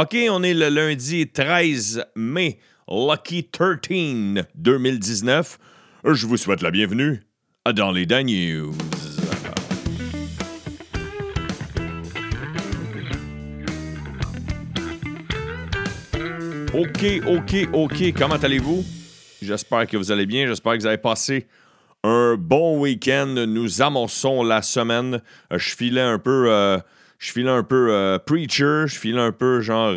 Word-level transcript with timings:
OK, 0.00 0.16
on 0.30 0.44
est 0.44 0.54
le 0.54 0.68
lundi 0.68 1.26
13 1.26 2.04
mai, 2.14 2.60
Lucky 2.88 3.48
13 3.48 4.44
2019. 4.54 5.58
Je 6.04 6.24
vous 6.24 6.36
souhaite 6.36 6.62
la 6.62 6.70
bienvenue 6.70 7.24
dans 7.74 7.90
les 7.90 8.06
Dan 8.06 8.26
News. 8.26 8.76
OK, 16.72 17.04
OK, 17.26 17.68
OK. 17.72 18.12
Comment 18.16 18.36
allez-vous? 18.36 18.84
J'espère 19.42 19.88
que 19.88 19.96
vous 19.96 20.12
allez 20.12 20.26
bien. 20.26 20.46
J'espère 20.46 20.74
que 20.74 20.78
vous 20.78 20.86
avez 20.86 20.98
passé 20.98 21.48
un 22.04 22.36
bon 22.38 22.78
week-end. 22.78 23.34
Nous 23.48 23.82
amorçons 23.82 24.44
la 24.44 24.62
semaine. 24.62 25.20
Je 25.50 25.74
filais 25.74 26.02
un 26.02 26.20
peu, 26.20 26.52
euh, 26.52 26.78
je 27.18 27.32
filais 27.32 27.50
un 27.50 27.62
peu 27.62 27.88
euh, 27.90 28.18
preacher. 28.18 28.84
Je 28.86 28.98
filais 28.98 29.20
un 29.20 29.32
peu 29.32 29.60
genre 29.60 29.94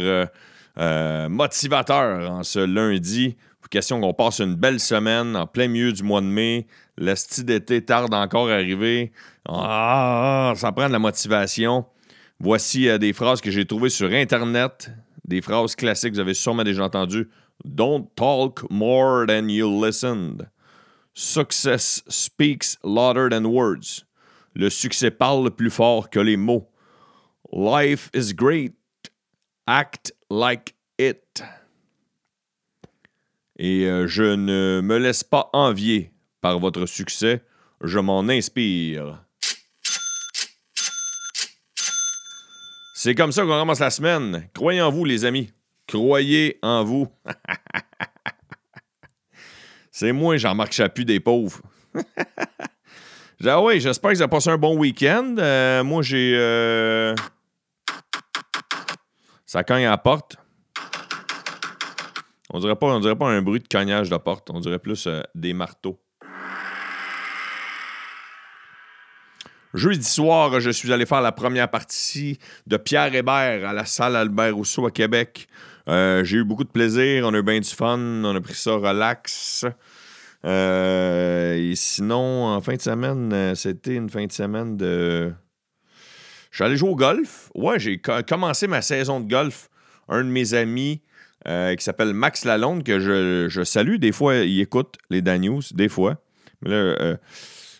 motivateur 1.29 2.31
en 2.31 2.43
ce 2.43 2.59
lundi. 2.59 3.37
Question 3.69 4.01
qu'on 4.01 4.13
passe 4.13 4.39
une 4.41 4.55
belle 4.55 4.81
semaine 4.81 5.37
en 5.37 5.47
plein 5.47 5.69
milieu 5.69 5.93
du 5.93 6.03
mois 6.03 6.19
de 6.19 6.25
mai. 6.25 6.67
Le 6.97 7.15
style 7.15 7.45
d'été 7.45 7.81
tarde 7.85 8.13
encore 8.13 8.49
à 8.49 8.55
arriver. 8.55 9.13
Ah, 9.47 10.51
ça 10.57 10.73
prend 10.73 10.87
de 10.87 10.91
la 10.91 10.99
motivation. 10.99 11.85
Voici 12.41 12.99
des 12.99 13.13
phrases 13.13 13.39
que 13.39 13.49
j'ai 13.49 13.65
trouvées 13.65 13.89
sur 13.89 14.11
Internet 14.11 14.91
des 15.31 15.41
phrases 15.41 15.75
classiques, 15.75 16.13
vous 16.13 16.19
avez 16.19 16.33
sûrement 16.33 16.63
déjà 16.63 16.83
entendu. 16.83 17.29
Don't 17.63 18.07
talk 18.15 18.69
more 18.69 19.25
than 19.27 19.47
you 19.49 19.67
listened. 19.69 20.49
Success 21.13 22.03
speaks 22.07 22.77
louder 22.83 23.29
than 23.29 23.45
words. 23.45 24.05
Le 24.53 24.69
succès 24.69 25.11
parle 25.11 25.51
plus 25.51 25.69
fort 25.69 26.09
que 26.09 26.19
les 26.19 26.37
mots. 26.37 26.67
Life 27.51 28.09
is 28.13 28.33
great. 28.33 28.73
Act 29.67 30.13
like 30.29 30.75
it. 30.97 31.43
Et 33.59 33.85
euh, 33.85 34.07
je 34.07 34.23
ne 34.23 34.81
me 34.81 34.97
laisse 34.97 35.23
pas 35.23 35.49
envier 35.53 36.11
par 36.39 36.59
votre 36.59 36.85
succès, 36.85 37.43
je 37.83 37.99
m'en 37.99 38.21
inspire. 38.21 39.23
C'est 42.95 43.15
comme 43.15 43.31
ça 43.31 43.41
qu'on 43.41 43.59
commence 43.59 43.79
la 43.79 43.89
semaine. 43.89 44.47
Croyez 44.53 44.81
en 44.81 44.91
vous, 44.91 45.05
les 45.05 45.25
amis. 45.25 45.51
Croyez 45.87 46.57
en 46.61 46.83
vous. 46.83 47.07
C'est 49.91 50.11
moi, 50.11 50.37
Jean-Marc 50.37 50.71
Chaput 50.71 51.03
des 51.03 51.19
pauvres. 51.19 51.61
ah 53.45 53.61
j'espère 53.77 54.11
que 54.11 54.15
vous 54.15 54.21
avez 54.21 54.29
passé 54.29 54.49
un 54.49 54.57
bon 54.57 54.77
week-end. 54.77 55.35
Euh, 55.37 55.83
moi, 55.83 56.01
j'ai. 56.01 56.33
Euh, 56.35 57.13
ça 59.51 59.65
cogne 59.65 59.83
à 59.83 59.89
la 59.89 59.97
porte. 59.97 60.37
On 62.51 62.59
dirait 62.59 62.77
pas, 62.77 62.87
on 62.87 63.01
dirait 63.01 63.17
pas 63.17 63.27
un 63.27 63.41
bruit 63.41 63.59
de 63.59 63.67
cognage 63.67 64.09
de 64.09 64.15
porte. 64.15 64.49
On 64.49 64.61
dirait 64.61 64.79
plus 64.79 65.07
euh, 65.07 65.23
des 65.35 65.51
marteaux. 65.51 66.01
Jeudi 69.73 70.05
soir, 70.05 70.61
je 70.61 70.69
suis 70.69 70.93
allé 70.93 71.05
faire 71.05 71.19
la 71.19 71.33
première 71.33 71.69
partie 71.69 72.39
de 72.65 72.77
Pierre 72.77 73.13
Hébert 73.13 73.67
à 73.67 73.73
la 73.73 73.83
salle 73.83 74.15
Albert 74.15 74.55
Rousseau 74.55 74.85
à 74.85 74.91
Québec. 74.91 75.49
Euh, 75.89 76.23
j'ai 76.23 76.37
eu 76.37 76.43
beaucoup 76.45 76.63
de 76.63 76.69
plaisir, 76.69 77.25
on 77.27 77.33
a 77.33 77.39
eu 77.39 77.43
bien 77.43 77.59
du 77.59 77.69
fun, 77.69 77.99
on 77.99 78.33
a 78.33 78.39
pris 78.39 78.53
ça 78.53 78.75
relax. 78.75 79.65
Euh, 80.45 81.55
et 81.55 81.75
sinon, 81.75 82.45
en 82.45 82.61
fin 82.61 82.75
de 82.75 82.81
semaine, 82.81 83.53
c'était 83.55 83.95
une 83.95 84.09
fin 84.09 84.25
de 84.25 84.31
semaine 84.31 84.77
de. 84.77 85.33
Je 86.51 86.57
suis 86.57 86.63
allé 86.63 86.77
jouer 86.77 86.89
au 86.89 86.95
golf. 86.95 87.49
Ouais, 87.55 87.79
j'ai 87.79 87.99
commencé 88.27 88.67
ma 88.67 88.81
saison 88.81 89.19
de 89.19 89.29
golf. 89.29 89.69
Un 90.07 90.23
de 90.23 90.29
mes 90.29 90.53
amis 90.53 91.01
qui 91.45 91.83
s'appelle 91.83 92.13
Max 92.13 92.45
Lalonde, 92.45 92.83
que 92.83 92.99
je, 92.99 93.47
je, 93.49 93.63
salue. 93.63 93.95
Des 93.95 94.11
fois, 94.11 94.35
il 94.35 94.59
écoute 94.59 94.97
les 95.09 95.21
Dan 95.21 95.41
News, 95.41 95.61
des 95.73 95.89
fois. 95.89 96.21
Mais 96.61 96.69
là, 96.69 97.17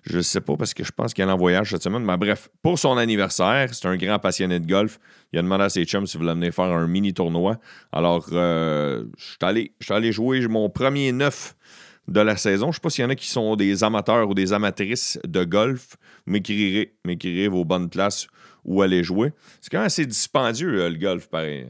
je 0.04 0.18
ne 0.18 0.22
sais 0.22 0.42
pas 0.42 0.56
parce 0.58 0.74
que 0.74 0.84
je 0.84 0.92
pense 0.92 1.14
qu'il 1.14 1.24
est 1.24 1.32
en 1.32 1.38
voyage 1.38 1.70
cette 1.70 1.84
semaine. 1.84 2.04
Mais 2.04 2.18
bref, 2.18 2.50
pour 2.62 2.80
son 2.80 2.98
anniversaire, 2.98 3.74
c'est 3.74 3.88
un 3.88 3.98
grand 3.98 4.20
passionné 4.20 4.60
de 4.60 4.66
golf. 4.66 5.00
Il 5.32 5.40
a 5.40 5.42
demandé 5.42 5.64
à 5.64 5.70
ses 5.70 5.86
chums 5.86 6.08
s'il 6.08 6.20
voulait 6.20 6.34
venir 6.34 6.54
faire 6.54 6.66
un 6.66 6.88
mini 6.88 7.14
tournoi. 7.14 7.58
Alors, 7.92 8.28
euh, 8.32 9.06
je 9.18 9.24
suis 9.24 9.38
allé, 9.42 9.74
allé, 9.90 10.12
jouer 10.12 10.48
mon 10.48 10.70
premier 10.70 11.12
neuf 11.12 11.56
de 12.08 12.20
la 12.20 12.36
saison. 12.36 12.68
Je 12.68 12.70
ne 12.70 12.74
sais 12.74 12.80
pas 12.80 12.90
s'il 12.90 13.04
y 13.04 13.08
en 13.08 13.12
a 13.12 13.16
qui 13.16 13.28
sont 13.28 13.56
des 13.56 13.84
amateurs 13.84 14.28
ou 14.28 14.34
des 14.34 14.54
amatrices 14.54 15.20
de 15.26 15.44
golf. 15.44 15.98
M'écrirez, 16.26 16.96
m'écrirez 17.06 17.48
vos 17.48 17.64
bonnes 17.64 17.90
places 17.90 18.28
où 18.66 18.82
aller 18.82 19.04
jouer. 19.04 19.34
C'est 19.60 19.70
quand 19.70 19.80
même 19.80 19.88
assez 19.88 20.06
dispendieux, 20.06 20.82
euh, 20.82 20.90
le 20.90 20.98
golf, 20.98 21.28
pareil. 21.28 21.68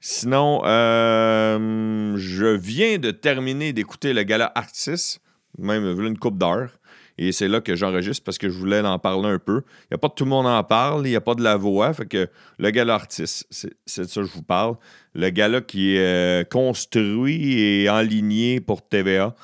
Sinon, 0.00 0.62
euh, 0.64 2.14
je 2.16 2.46
viens 2.46 2.98
de 2.98 3.10
terminer 3.10 3.72
d'écouter 3.72 4.12
le 4.12 4.22
gala 4.22 4.52
Artis 4.54 5.18
même 5.58 6.00
une 6.00 6.18
coupe 6.18 6.38
d'heure. 6.38 6.70
Et 7.16 7.30
c'est 7.30 7.46
là 7.46 7.60
que 7.60 7.76
j'enregistre 7.76 8.24
parce 8.24 8.38
que 8.38 8.48
je 8.48 8.58
voulais 8.58 8.80
en 8.80 8.98
parler 8.98 9.28
un 9.28 9.38
peu. 9.38 9.62
Il 9.82 9.92
n'y 9.92 9.94
a 9.94 9.98
pas 9.98 10.08
tout 10.08 10.24
le 10.24 10.30
monde 10.30 10.46
en 10.46 10.64
parle, 10.64 11.06
il 11.06 11.10
n'y 11.10 11.16
a 11.16 11.20
pas 11.20 11.36
de 11.36 11.42
la 11.42 11.56
voix. 11.56 11.92
Fait 11.94 12.06
que 12.06 12.28
le 12.58 12.70
gala 12.70 12.94
artiste, 12.94 13.46
c'est 13.50 14.02
de 14.02 14.08
ça 14.08 14.20
que 14.22 14.26
je 14.26 14.32
vous 14.32 14.42
parle. 14.42 14.76
Le 15.14 15.30
gala 15.30 15.60
qui 15.60 15.94
est 15.94 16.00
euh, 16.00 16.44
construit 16.44 17.60
et 17.60 17.88
enligné 17.88 18.60
pour 18.60 18.82
TVA. 18.82 19.34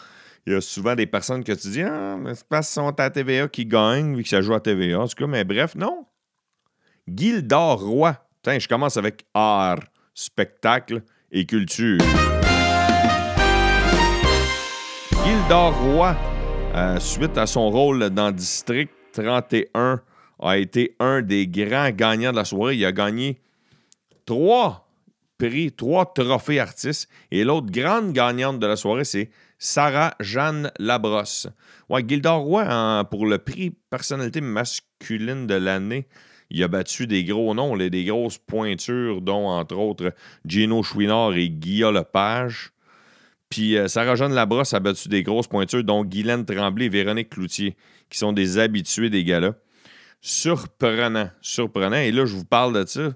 Il 0.51 0.55
y 0.55 0.57
a 0.57 0.61
souvent 0.61 0.97
des 0.97 1.07
personnes 1.07 1.45
que 1.45 1.53
tu 1.53 1.69
dis 1.69 1.83
Ah, 1.83 2.17
mais 2.19 2.35
c'est 2.35 2.49
pas 2.49 2.63
sont 2.63 2.89
à 2.99 3.09
TVA 3.09 3.47
qui 3.47 3.65
gagnent, 3.67 4.17
vu 4.17 4.25
que 4.25 4.29
ça 4.29 4.41
joue 4.41 4.53
à 4.53 4.59
TVA. 4.59 4.99
En 4.99 5.07
tout 5.07 5.15
cas, 5.15 5.29
mais 5.29 5.45
bref, 5.45 5.77
non. 5.77 6.07
Gildor 7.07 7.81
Roy. 7.81 8.17
Putain, 8.43 8.59
je 8.59 8.67
commence 8.67 8.97
avec 8.97 9.27
art, 9.33 9.79
spectacle 10.13 11.05
et 11.31 11.47
culture. 11.47 12.01
Gildor 15.25 15.73
Roy, 15.85 16.17
euh, 16.75 16.99
suite 16.99 17.39
à 17.39 17.47
son 17.47 17.71
rôle 17.71 18.11
dans 18.11 18.33
District 18.33 18.91
31, 19.13 20.01
a 20.41 20.59
été 20.59 20.97
un 20.99 21.23
des 21.23 21.47
grands 21.47 21.91
gagnants 21.91 22.33
de 22.33 22.39
la 22.39 22.45
soirée. 22.45 22.75
Il 22.75 22.85
a 22.85 22.91
gagné 22.91 23.39
trois 24.27 24.91
prix, 25.39 25.71
trois 25.71 26.13
trophées 26.13 26.59
artistes. 26.59 27.09
Et 27.31 27.45
l'autre 27.45 27.71
grande 27.71 28.13
gagnante 28.13 28.59
de 28.59 28.67
la 28.67 28.75
soirée, 28.75 29.05
c'est 29.05 29.31
Sarah 29.63 30.15
Jeanne 30.21 30.73
Labrosse. 30.79 31.47
Ouais, 31.91 32.03
Gildor 32.07 32.41
Roy, 32.41 33.05
pour 33.11 33.27
le 33.27 33.37
prix 33.37 33.77
personnalité 33.91 34.41
masculine 34.41 35.47
de 35.47 35.55
l'année, 35.55 36.09
il 36.49 36.65
a 36.65 36.69
battu 36.69 37.07
des 37.07 37.25
gros 37.25 37.55
noms, 37.55 37.77
des 37.77 38.05
grosses 38.05 38.39
pointures, 38.39 39.21
dont 39.21 39.47
entre 39.49 39.77
autres 39.77 40.15
Gino 40.47 40.83
Chouinard 40.83 41.35
et 41.35 41.51
Guillaume 41.51 41.95
Lepage. 41.95 42.73
Puis 43.51 43.77
euh, 43.77 43.87
Sarah-Jeanne 43.87 44.33
Labrosse 44.33 44.73
a 44.73 44.81
battu 44.81 45.09
des 45.09 45.23
grosses 45.23 45.47
pointures, 45.47 45.85
dont 45.85 46.05
Guylaine 46.05 46.47
Tremblay 46.47 46.87
et 46.87 46.89
Véronique 46.89 47.29
Cloutier, 47.29 47.77
qui 48.09 48.19
sont 48.19 48.33
des 48.33 48.59
habitués 48.59 49.11
des 49.11 49.25
galas. 49.25 49.55
Surprenant, 50.23 51.31
surprenant. 51.43 51.97
Et 51.97 52.13
là, 52.13 52.25
je 52.25 52.35
vous 52.35 52.45
parle 52.45 52.73
de 52.75 52.87
ça. 52.87 53.13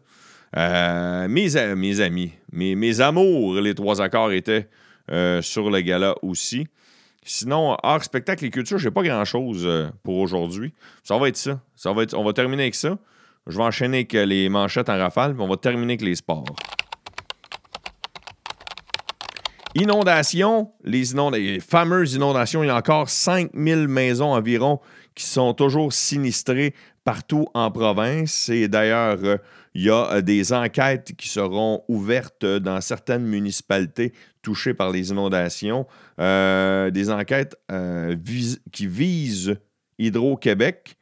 Euh, 0.57 1.29
mes, 1.29 1.57
amis, 1.57 2.33
mes, 2.53 3.01
amours, 3.01 3.61
les 3.61 3.75
trois 3.75 4.01
accords 4.03 4.33
étaient 4.33 4.69
euh, 5.11 5.43
sur 5.43 5.71
le 5.71 5.81
gala 5.81 6.15
aussi. 6.23 6.67
Sinon, 7.25 7.75
art, 7.83 8.05
spectacle 8.05 8.45
et 8.45 8.51
culture, 8.51 8.79
j'ai 8.79 8.91
pas 8.91 9.03
grand-chose 9.03 9.67
pour 10.03 10.19
aujourd'hui. 10.19 10.75
Ça 11.03 11.17
va 11.17 11.29
être 11.29 11.37
ça. 11.37 11.61
ça 11.75 11.93
va 11.93 12.03
être, 12.03 12.15
on 12.15 12.25
va 12.25 12.33
terminer 12.33 12.65
avec 12.65 12.75
ça. 12.75 12.99
Je 13.47 13.57
vais 13.57 13.65
enchaîner 13.65 13.99
avec 13.99 14.13
les 14.13 14.49
manchettes 14.49 14.89
en 14.89 14.99
rafale, 14.99 15.35
on 15.39 15.49
va 15.49 15.57
terminer 15.57 15.95
avec 15.95 16.03
les 16.03 16.15
sports. 16.15 16.45
Inondations, 19.77 20.71
les, 20.85 21.59
fameuses 21.59 22.15
inondations, 22.15 22.63
il 22.63 22.69
y 22.69 22.71
a 22.71 22.77
encore 22.77 23.11
5000 23.11 23.89
maisons 23.89 24.33
environ 24.33 24.81
qui 25.17 25.25
sont 25.25 25.53
toujours 25.53 25.93
sinistrées 25.93 26.75
partout 27.05 27.47
en 27.55 27.71
province. 27.71 28.49
Et 28.49 28.69
d'ailleurs, 28.69 29.19
euh, 29.23 29.37
il 29.75 29.83
y 29.83 29.91
a 29.91 30.13
euh, 30.13 30.21
des 30.23 30.53
enquêtes 30.53 31.15
qui 31.17 31.29
seront 31.29 31.83
ouvertes 31.89 32.45
dans 32.45 32.81
certaines 32.81 33.25
municipalités 33.25 34.13
touchées 34.43 34.75
par 34.75 34.91
les 34.91 35.11
inondations. 35.11 35.87
Euh, 36.21 36.91
des 36.91 37.11
enquêtes 37.11 37.57
qui 38.73 38.87
visent 38.87 39.57
Hydro-Québec 39.99 40.97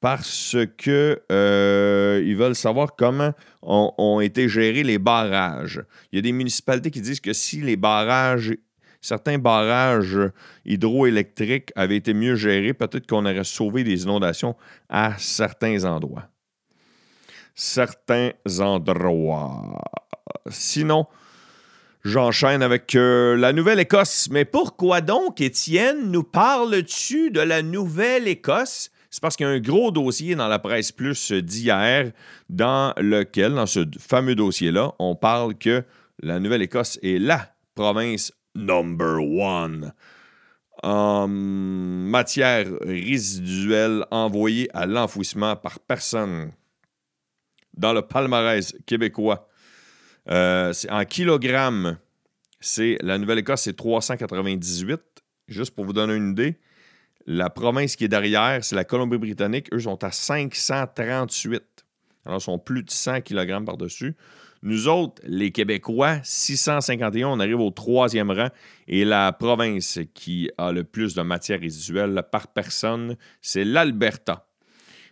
parce 0.00 0.56
que 0.76 1.20
euh, 1.32 2.22
ils 2.24 2.36
veulent 2.36 2.54
savoir 2.54 2.94
comment 2.96 3.32
ont, 3.62 4.20
été 4.20 4.48
gérés 4.48 4.84
les 4.84 4.98
barrages. 4.98 5.82
Il 6.12 6.16
y 6.16 6.18
a 6.20 6.22
des 6.22 6.32
municipalités 6.32 6.90
qui 6.90 7.00
disent 7.00 7.20
que 7.20 7.32
si 7.32 7.60
les 7.60 7.76
barrages, 7.76 8.54
certains 9.00 9.38
barrages 9.38 10.18
hydroélectriques 10.64 11.72
avaient 11.76 11.96
été 11.96 12.14
mieux 12.14 12.34
gérés, 12.34 12.74
peut-être 12.74 13.06
qu'on 13.06 13.24
aurait 13.24 13.44
sauvé 13.44 13.84
des 13.84 14.02
inondations 14.02 14.56
à 14.88 15.14
certains 15.18 15.84
endroits. 15.84 16.28
Certains 17.54 18.30
endroits. 18.60 19.82
Sinon, 20.48 21.06
J'enchaîne 22.04 22.62
avec 22.62 22.94
euh, 22.94 23.36
la 23.36 23.52
Nouvelle-Écosse. 23.52 24.28
Mais 24.30 24.44
pourquoi 24.44 25.00
donc, 25.00 25.40
Étienne, 25.40 26.10
nous 26.10 26.22
parles-tu 26.22 27.30
de 27.30 27.40
la 27.40 27.60
Nouvelle-Écosse? 27.60 28.90
C'est 29.10 29.20
parce 29.20 29.36
qu'il 29.36 29.46
y 29.46 29.48
a 29.48 29.52
un 29.52 29.60
gros 29.60 29.90
dossier 29.90 30.34
dans 30.34 30.48
la 30.48 30.58
presse 30.58 30.92
plus 30.92 31.32
d'hier, 31.32 32.12
dans 32.48 32.94
lequel, 32.98 33.54
dans 33.54 33.66
ce 33.66 33.84
fameux 33.98 34.34
dossier-là, 34.34 34.92
on 34.98 35.16
parle 35.16 35.56
que 35.56 35.82
la 36.22 36.38
Nouvelle-Écosse 36.38 36.98
est 37.02 37.18
la 37.18 37.48
province 37.74 38.32
number 38.58 39.20
one 39.20 39.92
en 40.82 41.26
matière 41.28 42.66
résiduelle 42.82 44.04
envoyée 44.10 44.68
à 44.74 44.86
l'enfouissement 44.86 45.56
par 45.56 45.80
personne 45.80 46.52
dans 47.76 47.92
le 47.92 48.02
palmarès 48.02 48.74
québécois. 48.86 49.48
Euh, 50.30 50.72
en 50.90 51.04
kilogrammes, 51.04 51.98
c'est 52.60 52.98
la 53.00 53.18
Nouvelle-Écosse, 53.18 53.62
c'est 53.62 53.76
398. 53.76 55.00
Juste 55.48 55.74
pour 55.74 55.84
vous 55.84 55.92
donner 55.92 56.14
une 56.14 56.32
idée, 56.32 56.58
la 57.26 57.50
province 57.50 57.96
qui 57.96 58.04
est 58.04 58.08
derrière, 58.08 58.62
c'est 58.62 58.76
la 58.76 58.84
Colombie-Britannique. 58.84 59.68
Eux 59.72 59.80
sont 59.80 60.02
à 60.04 60.12
538. 60.12 61.62
Alors, 62.28 62.40
ils 62.40 62.44
sont 62.44 62.58
plus 62.58 62.82
de 62.82 62.90
100 62.90 63.22
kg 63.22 63.64
par-dessus. 63.64 64.14
Nous 64.62 64.86
autres, 64.86 65.22
les 65.24 65.50
Québécois, 65.50 66.18
651, 66.22 67.28
on 67.28 67.40
arrive 67.40 67.60
au 67.60 67.70
troisième 67.70 68.30
rang. 68.30 68.48
Et 68.86 69.04
la 69.04 69.32
province 69.32 69.98
qui 70.14 70.50
a 70.58 70.70
le 70.72 70.84
plus 70.84 71.14
de 71.14 71.22
matière 71.22 71.60
résiduelle 71.60 72.22
par 72.30 72.48
personne, 72.48 73.16
c'est 73.40 73.64
l'Alberta. 73.64 74.46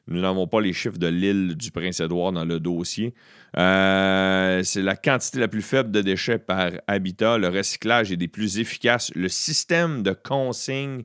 Nous 0.09 0.21
n'avons 0.21 0.47
pas 0.47 0.61
les 0.61 0.73
chiffres 0.73 0.99
de 0.99 1.07
l'île 1.07 1.57
du 1.57 1.71
Prince-Édouard 1.71 2.33
dans 2.33 2.45
le 2.45 2.61
dossier. 2.61 3.15
Euh, 3.57 4.63
c'est 4.63 4.83
la 4.83 4.95
quantité 4.95 5.41
la 5.41 5.49
plus 5.49 5.63
faible 5.63 5.91
de 5.91 6.03
déchets 6.03 6.39
par 6.39 6.71
habitat. 6.87 7.39
Le 7.39 7.49
recyclage 7.49 8.13
est 8.13 8.17
des 8.17 8.29
plus 8.29 8.59
efficaces. 8.59 9.11
Le 9.15 9.29
système 9.29 10.03
de 10.03 10.13
consigne 10.13 11.05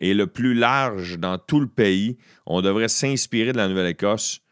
est 0.00 0.14
le 0.14 0.26
plus 0.26 0.54
large 0.54 1.18
dans 1.18 1.38
tout 1.38 1.60
le 1.60 1.66
pays. 1.66 2.18
On 2.46 2.60
devrait 2.60 2.88
s'inspirer 2.88 3.52
de 3.52 3.56
la 3.56 3.68
Nouvelle-Écosse. 3.68 4.42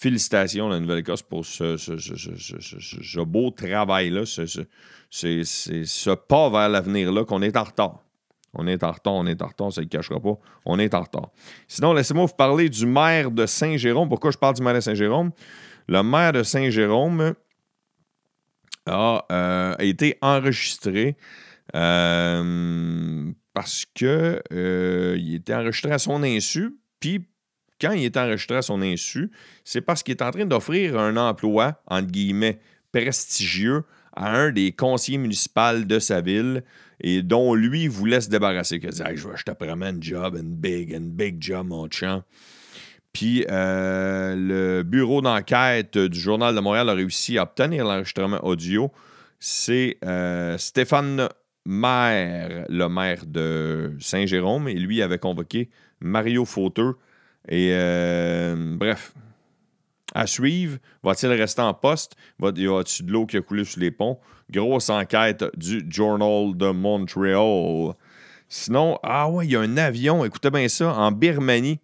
Félicitations, 0.00 0.68
la 0.68 0.78
Nouvelle-Écosse, 0.78 1.22
pour 1.22 1.44
ce, 1.44 3.20
beau 3.24 3.50
travail-là, 3.50 4.24
ce, 4.26 6.14
pas 6.14 6.50
vers 6.50 6.68
l'avenir-là, 6.68 7.24
qu'on 7.24 7.42
est 7.42 7.56
en 7.56 7.64
retard. 7.64 8.04
On 8.54 8.68
est 8.68 8.84
en 8.84 8.92
retard, 8.92 9.14
on 9.14 9.26
est 9.26 9.42
en 9.42 9.48
retard, 9.48 9.72
ça 9.72 9.80
ne 9.80 9.86
le 9.86 9.88
cachera 9.88 10.20
pas. 10.20 10.38
On 10.64 10.78
est 10.78 10.94
en 10.94 11.02
retard. 11.02 11.30
Sinon, 11.66 11.92
laissez-moi 11.94 12.26
vous 12.26 12.34
parler 12.34 12.68
du 12.68 12.86
maire 12.86 13.32
de 13.32 13.44
Saint-Jérôme. 13.44 14.08
Pourquoi 14.08 14.30
je 14.30 14.38
parle 14.38 14.54
du 14.54 14.62
maire 14.62 14.74
de 14.74 14.80
Saint-Jérôme? 14.80 15.32
Le 15.88 16.02
maire 16.04 16.32
de 16.32 16.44
Saint-Jérôme 16.44 17.34
a, 18.86 19.24
euh, 19.32 19.74
été 19.80 20.16
enregistré 20.22 21.16
euh, 21.74 23.32
parce 23.52 23.84
qu'il 23.84 24.40
euh, 24.52 25.34
était 25.34 25.54
enregistré 25.54 25.90
à 25.90 25.98
son 25.98 26.22
insu. 26.22 26.78
Puis, 27.00 27.26
quand 27.80 27.92
il 27.92 28.04
est 28.04 28.16
enregistré 28.16 28.56
à 28.56 28.62
son 28.62 28.82
insu, 28.82 29.30
c'est 29.64 29.80
parce 29.80 30.02
qu'il 30.02 30.12
est 30.12 30.22
en 30.22 30.30
train 30.30 30.46
d'offrir 30.46 30.98
un 30.98 31.16
emploi, 31.16 31.80
entre 31.86 32.10
guillemets, 32.10 32.60
prestigieux 32.92 33.84
à 34.14 34.36
un 34.36 34.50
des 34.50 34.72
conseillers 34.72 35.18
municipaux 35.18 35.84
de 35.84 35.98
sa 35.98 36.20
ville 36.20 36.64
et 37.00 37.22
dont 37.22 37.54
lui 37.54 37.86
voulait 37.86 38.20
se 38.20 38.28
débarrasser. 38.28 38.80
Il 38.82 38.90
dit 38.90 39.02
je, 39.14 39.44
te 39.44 39.52
promets 39.52 39.86
un 39.86 40.00
job, 40.00 40.36
une 40.36 40.56
big, 40.56 40.92
une 40.92 41.10
big 41.10 41.36
job, 41.40 41.68
mon 41.68 41.88
champ. 41.90 42.22
Puis 43.12 43.44
euh, 43.50 44.34
le 44.36 44.82
bureau 44.82 45.22
d'enquête 45.22 45.96
du 45.96 46.18
Journal 46.18 46.54
de 46.54 46.60
Montréal 46.60 46.88
a 46.88 46.94
réussi 46.94 47.38
à 47.38 47.44
obtenir 47.44 47.84
l'enregistrement 47.84 48.44
audio. 48.44 48.90
C'est 49.40 49.98
euh, 50.04 50.58
Stéphane 50.58 51.28
Maire, 51.64 52.66
le 52.68 52.88
maire 52.88 53.24
de 53.26 53.94
Saint-Jérôme, 54.00 54.68
et 54.68 54.74
lui 54.74 55.02
avait 55.02 55.18
convoqué 55.18 55.70
Mario 56.00 56.44
Fauteux. 56.44 56.94
Et 57.46 57.70
euh, 57.72 58.76
bref, 58.76 59.12
à 60.14 60.26
suivre. 60.26 60.78
Va-t-il 61.02 61.32
rester 61.32 61.62
en 61.62 61.74
poste? 61.74 62.16
Va, 62.38 62.50
y 62.54 62.66
a-t-il 62.66 63.06
de 63.06 63.12
l'eau 63.12 63.26
qui 63.26 63.36
a 63.36 63.42
coulé 63.42 63.64
sur 63.64 63.80
les 63.80 63.90
ponts? 63.90 64.18
Grosse 64.50 64.88
enquête 64.90 65.44
du 65.56 65.84
Journal 65.88 66.56
de 66.56 66.70
Montréal. 66.70 67.94
Sinon, 68.48 68.98
ah 69.02 69.28
ouais, 69.28 69.46
il 69.46 69.52
y 69.52 69.56
a 69.56 69.60
un 69.60 69.76
avion, 69.76 70.24
écoutez 70.24 70.50
bien 70.50 70.68
ça, 70.68 70.94
en 70.94 71.12
Birmanie. 71.12 71.80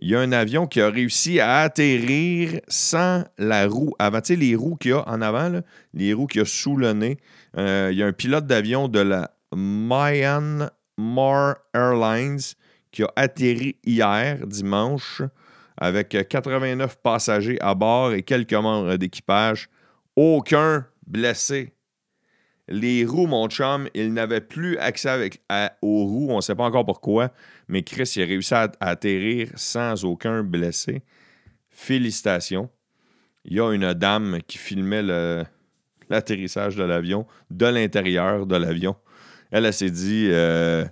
Il 0.00 0.08
y 0.10 0.14
a 0.14 0.20
un 0.20 0.30
avion 0.32 0.66
qui 0.66 0.80
a 0.80 0.90
réussi 0.90 1.40
à 1.40 1.60
atterrir 1.60 2.60
sans 2.68 3.24
la 3.36 3.66
roue 3.66 3.94
avant. 3.98 4.20
Tu 4.20 4.34
sais, 4.34 4.36
les 4.36 4.54
roues 4.54 4.76
qu'il 4.76 4.92
y 4.92 4.94
a 4.94 5.08
en 5.08 5.20
avant, 5.22 5.60
les 5.94 6.12
roues 6.12 6.26
qu'il 6.26 6.40
y 6.40 6.42
a 6.42 6.44
sous 6.44 6.76
le 6.76 6.92
nez. 6.92 7.18
Euh, 7.56 7.88
il 7.90 7.98
y 7.98 8.02
a 8.02 8.06
un 8.06 8.12
pilote 8.12 8.46
d'avion 8.46 8.86
de 8.86 9.00
la 9.00 9.32
Myanmar 9.52 10.70
Airlines 11.74 12.38
qui 12.90 13.02
a 13.02 13.12
atterri 13.16 13.76
hier, 13.84 14.46
dimanche, 14.46 15.22
avec 15.76 16.16
89 16.28 16.96
passagers 16.96 17.58
à 17.60 17.74
bord 17.74 18.12
et 18.12 18.22
quelques 18.22 18.54
membres 18.54 18.96
d'équipage. 18.96 19.68
Aucun 20.16 20.86
blessé. 21.06 21.72
Les 22.70 23.04
roues, 23.06 23.26
mon 23.26 23.48
chum, 23.48 23.88
il 23.94 24.12
n'avait 24.12 24.42
plus 24.42 24.76
accès 24.78 25.30
aux 25.80 26.04
roues. 26.04 26.28
On 26.30 26.36
ne 26.36 26.40
sait 26.40 26.54
pas 26.54 26.64
encore 26.64 26.84
pourquoi, 26.84 27.32
mais 27.68 27.82
Chris 27.82 28.12
a 28.16 28.26
réussi 28.26 28.52
à, 28.52 28.70
atterrir 28.80 29.48
sans 29.54 30.04
aucun 30.04 30.42
blessé. 30.42 31.02
Félicitations. 31.70 32.68
Il 33.44 33.56
y 33.56 33.60
a 33.60 33.72
une 33.72 33.94
dame 33.94 34.40
qui 34.46 34.58
filmait 34.58 35.02
l'atterrissage 36.10 36.76
de 36.76 36.82
l'avion 36.82 37.26
de 37.50 37.66
l'intérieur 37.66 38.44
de 38.44 38.56
l'avion. 38.56 38.96
Elle, 39.50 39.64
elle 39.64 39.72
s'est 39.72 39.90
dit, 39.90 40.28
euh, 40.30 40.84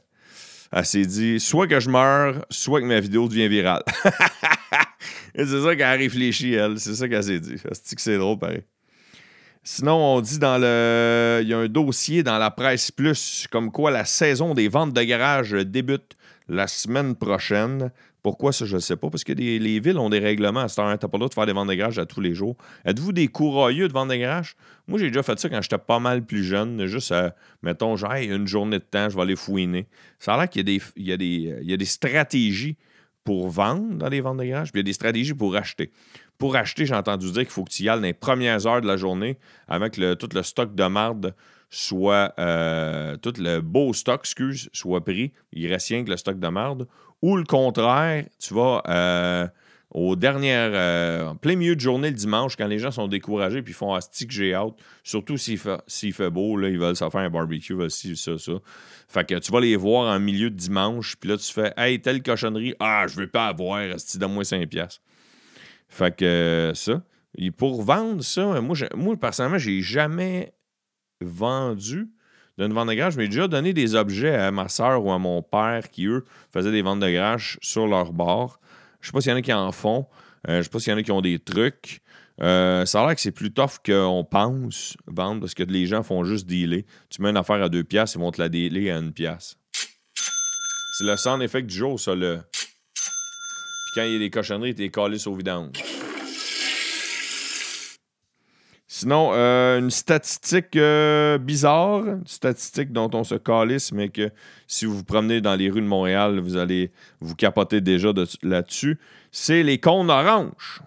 elle 0.73 0.85
s'est 0.85 1.07
dit, 1.07 1.41
soit 1.41 1.67
que 1.67 1.81
je 1.81 1.91
meurs, 1.91 2.45
soit 2.51 2.81
que 2.81 2.87
ma 2.87 3.01
vidéo 3.01 3.29
devient 3.29 3.49
virale. 3.49 3.83
c'est 5.35 5.47
ça 5.47 5.77
qu'elle 5.77 5.83
a 5.83 5.93
réfléchi, 5.93 6.55
elle. 6.55 6.79
C'est 6.79 6.95
ça 6.95 7.09
qu'elle 7.09 7.25
s'est 7.25 7.41
dit. 7.41 7.57
C'est 7.73 7.97
que 7.97 8.03
c'est 8.03 8.19
drôle, 8.19 8.39
pareil. 8.39 8.63
Sinon, 9.63 9.95
on 9.95 10.21
dit 10.21 10.39
dans 10.39 10.59
le. 10.59 11.41
Il 11.43 11.49
y 11.49 11.55
a 11.55 11.59
un 11.59 11.69
dossier 11.69 12.23
dans 12.23 12.39
la 12.39 12.51
presse 12.51 12.91
plus 12.91 13.47
comme 13.51 13.73
quoi 13.73 13.91
la 13.91 14.05
saison 14.05 14.55
des 14.55 14.69
ventes 14.69 14.93
de 14.93 15.03
garage 15.03 15.53
débute 15.53 16.17
la 16.49 16.67
semaine 16.67 17.17
prochaine. 17.17 17.91
Pourquoi 18.27 18.51
ça, 18.51 18.65
je 18.65 18.75
ne 18.75 18.81
sais 18.81 18.97
pas. 18.97 19.09
Parce 19.09 19.23
que 19.23 19.33
les 19.33 19.79
villes 19.79 19.99
ont 19.99 20.11
des 20.11 20.19
règlements 20.19 20.59
à 20.59 20.67
ce 20.67 20.75
temps. 20.75 20.97
Tu 20.99 21.07
pas 21.07 21.17
de 21.17 21.33
faire 21.33 21.47
des 21.47 21.53
ventes 21.53 21.69
de 21.69 21.75
garage 21.75 22.01
à 22.01 22.07
tous 22.07 22.21
les 22.21 22.35
jours. 22.35 22.57
Êtes-vous 22.85 23.13
des 23.13 23.29
courroyeux 23.29 23.87
de 23.87 23.93
ventes 23.93 24.09
de 24.09 24.17
garage? 24.17 24.57
Moi, 24.89 24.99
j'ai 24.99 25.07
déjà 25.07 25.23
fait 25.23 25.39
ça 25.39 25.49
quand 25.49 25.63
j'étais 25.63 25.79
pas 25.79 26.01
mal 26.01 26.27
plus 26.27 26.43
jeune. 26.43 26.87
Juste, 26.87 27.15
mettons, 27.63 27.95
genre, 27.95 28.15
une 28.15 28.49
journée 28.49 28.81
de 28.81 28.85
temps, 28.85 29.09
je 29.09 29.15
vais 29.15 29.23
aller 29.23 29.37
fouiner. 29.37 29.87
Ça 30.19 30.35
a 30.35 30.39
l'air 30.39 30.49
qu'il 30.49 30.69
y, 30.69 30.81
y, 30.97 31.13
y, 31.13 31.73
a 31.73 31.77
des 31.77 31.85
stratégies 31.85 32.77
pour 33.23 33.49
vendre 33.49 33.95
dans 33.95 34.09
les 34.09 34.21
ventes 34.21 34.39
de 34.39 34.45
garage, 34.45 34.73
puis 34.73 34.81
il 34.81 34.83
y 34.83 34.87
a 34.87 34.91
des 34.91 34.93
stratégies 34.93 35.35
pour 35.35 35.55
acheter. 35.55 35.93
Pour 36.37 36.57
acheter, 36.57 36.85
j'ai 36.85 36.97
entendu 36.97 37.31
dire 37.31 37.43
qu'il 37.43 37.53
faut 37.53 37.63
que 37.63 37.71
tu 37.71 37.85
y 37.85 37.89
ailles 37.89 38.01
dans 38.01 38.07
les 38.07 38.13
premières 38.13 38.67
heures 38.67 38.81
de 38.81 38.89
la 38.89 38.97
journée 38.97 39.39
avec 39.69 39.97
le, 39.99 40.17
tout 40.17 40.29
le 40.35 40.43
stock 40.43 40.75
de 40.75 40.85
marde 40.89 41.33
soit 41.71 42.33
euh, 42.39 43.17
tout 43.17 43.35
le 43.39 43.61
beau 43.61 43.93
stock, 43.93 44.21
excuse, 44.21 44.71
soit 44.73 45.05
pris. 45.05 45.33
Il 45.53 45.71
reste 45.71 45.89
rien 45.89 46.05
que 46.05 46.11
le 46.11 46.17
stock 46.17 46.39
de 46.39 46.49
marde. 46.49 46.87
Ou 47.23 47.37
le 47.37 47.45
contraire, 47.45 48.25
tu 48.39 48.55
vas 48.55 48.83
euh, 48.89 49.47
aux 49.91 50.17
dernières, 50.17 50.73
euh, 50.75 51.35
plein 51.35 51.57
milieu 51.57 51.75
de 51.75 51.81
journée 51.81 52.11
le 52.11 52.17
dimanche, 52.17 52.57
quand 52.57 52.67
les 52.67 52.79
gens 52.79 52.91
sont 52.91 53.09
découragés 53.09 53.63
puis 53.63 53.73
font 53.73 53.95
Asti 53.95 54.27
que 54.27 54.33
j'ai 54.33 54.55
hâte, 54.55 54.75
surtout 55.03 55.37
s'il 55.39 55.59
fait, 55.59 56.31
beau, 56.31 56.57
là, 56.57 56.69
ils 56.69 56.79
veulent 56.79 56.97
se 56.97 57.09
faire 57.09 57.21
un 57.21 57.31
barbecue, 57.31 57.75
veulent 57.75 57.91
ci, 57.91 58.17
ça, 58.17 58.37
ça. 58.39 58.53
Fait 59.09 59.27
que 59.27 59.37
tu 59.37 59.53
vas 59.53 59.61
les 59.61 59.77
voir 59.77 60.15
en 60.15 60.21
milieu 60.21 60.51
de 60.51 60.57
dimanche, 60.57 61.17
puis 61.17 61.31
là, 61.31 61.37
tu 61.37 61.53
fais 61.53 61.73
Hey, 61.77 62.01
telle 62.01 62.23
cochonnerie, 62.23 62.75
ah, 62.81 63.07
je 63.09 63.17
veux 63.17 63.29
pas 63.29 63.47
avoir, 63.47 63.79
Asti, 63.79 64.19
donne-moi 64.19 64.43
5$. 64.43 65.01
Fait 65.89 66.15
que 66.15 66.73
ça. 66.75 67.03
Et 67.39 67.51
pour 67.51 67.83
vendre 67.83 68.23
ça, 68.23 68.61
moi, 68.61 68.77
moi 68.95 69.17
personnellement, 69.17 69.59
jamais 69.59 70.53
vendu 71.21 72.09
d'une 72.59 72.73
vente 72.73 72.89
de 72.89 72.95
garage. 72.95 73.15
Je 73.15 73.21
déjà 73.21 73.49
donné 73.49 73.73
des 73.73 73.95
objets 73.95 74.35
à 74.35 74.51
ma 74.51 74.69
soeur 74.69 75.05
ou 75.05 75.13
à 75.13 75.19
mon 75.19 75.43
père 75.43 75.91
qui, 75.91 76.07
eux, 76.07 76.25
faisaient 76.53 76.73
des 76.73 76.83
ventes 76.83 77.01
de 77.01 77.11
garage 77.11 77.59
sur 77.63 77.87
leur 77.87 78.13
bord. 78.13 78.61
Je 79.01 79.09
sais 79.09 79.13
pas 79.13 79.21
s'il 79.21 79.31
y 79.31 79.35
en 79.35 79.39
a 79.39 79.43
qui 79.43 79.53
en 79.53 79.73
font. 79.73 80.07
Euh, 80.49 80.59
je 80.59 80.63
sais 80.63 80.71
pas 80.71 80.79
s'il 80.79 80.93
y 80.93 80.95
en 80.95 80.99
a 80.99 81.03
qui 81.03 81.13
ont 81.13 81.21
des 81.21 81.39
trucs. 81.39 82.01
Euh, 82.43 82.85
ça 82.85 83.03
a 83.03 83.07
l'air 83.07 83.15
que 83.15 83.21
c'est 83.21 83.33
plus 83.33 83.53
tough 83.53 83.79
qu'on 83.85 84.27
pense 84.31 84.97
vendre 85.07 85.41
parce 85.41 85.55
que 85.55 85.63
les 85.63 85.87
gens 85.87 86.03
font 86.03 86.25
juste 86.25 86.47
dealer. 86.47 86.85
Tu 87.09 87.23
mets 87.23 87.31
une 87.31 87.37
affaire 87.37 87.63
à 87.63 87.69
deux 87.69 87.85
piastres, 87.85 88.17
ils 88.17 88.21
vont 88.21 88.31
te 88.31 88.41
la 88.41 88.49
dealer 88.49 88.91
à 88.91 88.99
une 88.99 89.13
pièce. 89.13 89.57
C'est 90.99 91.05
le 91.05 91.17
sound 91.17 91.43
effect 91.43 91.69
du 91.69 91.75
jour, 91.77 92.01
ça, 92.01 92.15
là. 92.15 92.39
Puis 92.53 93.93
quand 93.95 94.03
il 94.03 94.13
y 94.13 94.17
a 94.17 94.19
des 94.19 94.31
cochonneries, 94.31 94.75
t'es 94.75 94.91
calé 94.91 95.19
au 95.27 95.35
vidange. 95.35 95.96
Sinon, 98.99 99.33
euh, 99.35 99.79
une 99.79 99.91
statistique 99.91 100.75
euh, 100.75 101.37
bizarre, 101.37 102.07
une 102.07 102.27
statistique 102.27 102.93
dont 102.93 103.11
on 103.13 103.25
se 103.25 103.35
calisse, 103.35 103.93
mais 103.93 104.09
que 104.09 104.31
si 104.67 104.87
vous 104.87 104.97
vous 104.97 105.05
promenez 105.05 105.43
dans 105.43 105.55
les 105.55 105.69
rues 105.69 105.83
de 105.83 105.87
Montréal, 105.87 106.41
vous 106.41 106.57
allez 106.57 106.91
vous 107.21 107.35
capoter 107.35 107.83
déjà 107.83 108.09
là-dessus, 108.43 108.99
c'est 109.31 109.63
les 109.63 109.79
cônes 109.81 110.09
oranges. 110.09 110.81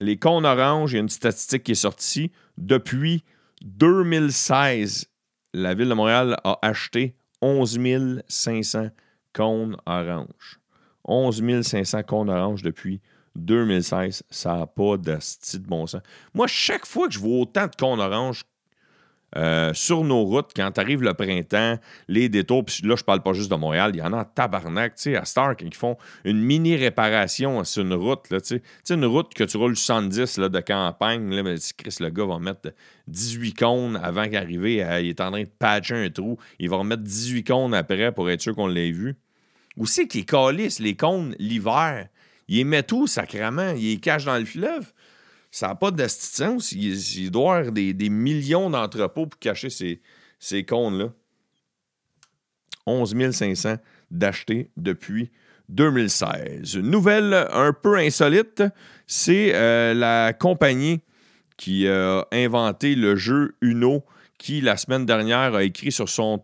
Les 0.00 0.16
cônes 0.16 0.44
oranges, 0.44 0.90
il 0.90 0.94
y 0.96 0.98
a 0.98 1.02
une 1.02 1.08
statistique 1.08 1.62
qui 1.62 1.72
est 1.72 1.76
sortie. 1.76 2.32
Depuis 2.58 3.22
2016, 3.62 5.06
la 5.52 5.74
ville 5.74 5.90
de 5.90 5.94
Montréal 5.94 6.36
a 6.42 6.58
acheté 6.60 7.14
11 7.40 7.78
500 8.26 8.88
cônes 9.32 9.76
oranges. 9.86 10.58
11 11.04 11.62
500 11.62 12.02
cônes 12.02 12.30
oranges 12.30 12.62
depuis 12.62 12.94
2016. 12.94 13.13
Ça 14.30 14.56
n'a 14.56 14.66
pas 14.66 14.96
style 15.20 15.62
de 15.62 15.66
bon 15.66 15.86
sens. 15.86 16.02
Moi, 16.34 16.46
chaque 16.46 16.86
fois 16.86 17.08
que 17.08 17.14
je 17.14 17.18
vois 17.18 17.40
autant 17.40 17.66
de 17.66 17.74
cônes 17.76 18.00
oranges 18.00 18.44
euh, 19.36 19.74
sur 19.74 20.04
nos 20.04 20.22
routes, 20.22 20.52
quand 20.54 20.78
arrive 20.78 21.02
le 21.02 21.12
printemps, 21.12 21.78
les 22.06 22.28
détours, 22.28 22.64
puis 22.64 22.82
là, 22.84 22.94
je 22.96 23.02
parle 23.02 23.20
pas 23.20 23.32
juste 23.32 23.50
de 23.50 23.56
Montréal, 23.56 23.90
il 23.92 23.98
y 23.98 24.02
en 24.02 24.12
a 24.12 24.18
en 24.18 24.24
tabarnak, 24.24 24.94
tu 24.94 25.02
sais, 25.02 25.16
à 25.16 25.24
Stark, 25.24 25.64
qui 25.68 25.76
font 25.76 25.96
une 26.24 26.38
mini-réparation 26.38 27.64
sur 27.64 27.82
une 27.82 27.94
route, 27.94 28.26
tu 28.28 28.60
sais, 28.84 28.94
une 28.94 29.04
route 29.06 29.34
que 29.34 29.42
tu 29.42 29.56
roules 29.56 29.76
70 29.76 30.38
là, 30.38 30.48
de 30.48 30.60
campagne, 30.60 31.34
là, 31.34 31.42
mais 31.42 31.56
Chris, 31.76 31.96
le 31.98 32.10
gars 32.10 32.26
va 32.26 32.38
mettre 32.38 32.72
18 33.08 33.54
cônes 33.54 34.00
avant 34.00 34.28
qu'arrive, 34.28 34.66
il 34.66 34.78
est 34.80 35.20
en 35.20 35.32
train 35.32 35.42
de 35.42 35.48
patcher 35.58 35.96
un 35.96 36.10
trou, 36.10 36.38
il 36.60 36.70
va 36.70 36.76
remettre 36.76 37.02
18 37.02 37.44
cônes 37.44 37.74
après 37.74 38.12
pour 38.12 38.30
être 38.30 38.40
sûr 38.40 38.54
qu'on 38.54 38.68
l'ait 38.68 38.92
vu. 38.92 39.16
Ou 39.76 39.86
c'est 39.86 40.06
qu'ils 40.06 40.26
calissent 40.26 40.78
les 40.78 40.94
cônes 40.94 41.34
l'hiver, 41.40 42.06
il 42.48 42.66
met 42.66 42.82
tout 42.82 43.06
sacrément, 43.06 43.70
il 43.70 43.82
les 43.82 43.96
cache 43.98 44.24
dans 44.24 44.38
le 44.38 44.44
fleuve. 44.44 44.92
Ça 45.50 45.68
n'a 45.68 45.74
pas 45.74 45.90
d'assistance. 45.90 46.72
Il, 46.72 46.94
il, 47.18 47.30
doit 47.30 47.56
avoir 47.56 47.72
des, 47.72 48.08
millions 48.08 48.70
d'entrepôts 48.70 49.26
pour 49.26 49.38
cacher 49.38 49.70
ces, 49.70 50.00
ces 50.38 50.66
là 50.68 51.12
11 52.86 53.30
500 53.30 53.76
d'acheter 54.10 54.70
depuis 54.76 55.30
2016. 55.68 56.74
Une 56.74 56.90
nouvelle 56.90 57.34
un 57.50 57.72
peu 57.72 57.96
insolite, 57.96 58.62
c'est 59.06 59.54
euh, 59.54 59.94
la 59.94 60.32
compagnie 60.32 61.00
qui 61.56 61.88
a 61.88 62.26
inventé 62.32 62.94
le 62.94 63.16
jeu 63.16 63.54
Uno 63.60 64.04
qui, 64.38 64.60
la 64.60 64.76
semaine 64.76 65.06
dernière, 65.06 65.54
a 65.54 65.62
écrit 65.62 65.92
sur 65.92 66.08
son, 66.08 66.38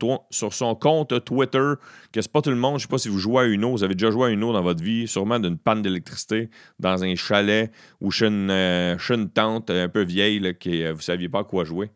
compte 0.80 1.25
Twitter 1.25 1.73
que 2.12 2.20
c'est 2.20 2.32
pas 2.32 2.42
tout 2.42 2.50
le 2.50 2.56
monde. 2.56 2.78
Je 2.78 2.82
sais 2.82 2.88
pas 2.88 2.99
si 2.99 3.09
vous 3.09 3.18
jouez 3.18 3.42
à 3.42 3.47
Uno, 3.47 3.70
vous 3.70 3.85
avez 3.85 3.94
déjà 3.94 4.11
joué 4.11 4.28
à 4.28 4.30
Uno 4.30 4.52
dans 4.52 4.62
votre 4.62 4.82
vie, 4.82 5.09
sûrement 5.09 5.38
d'une 5.38 5.59
panne 5.59 5.82
d'électricité 5.82 6.50
dans 6.78 7.02
un 7.02 7.14
chalet 7.14 7.70
ou 8.00 8.11
chez 8.11 8.26
une, 8.26 8.50
euh, 8.50 8.97
tante 9.35 9.70
un 9.70 9.88
peu 9.88 10.02
vieille 10.02 10.38
là, 10.38 10.52
que 10.52 10.70
euh, 10.70 10.92
vous 10.92 11.00
saviez 11.00 11.28
pas 11.28 11.40
à 11.40 11.44
quoi 11.44 11.64
jouer. 11.64 11.90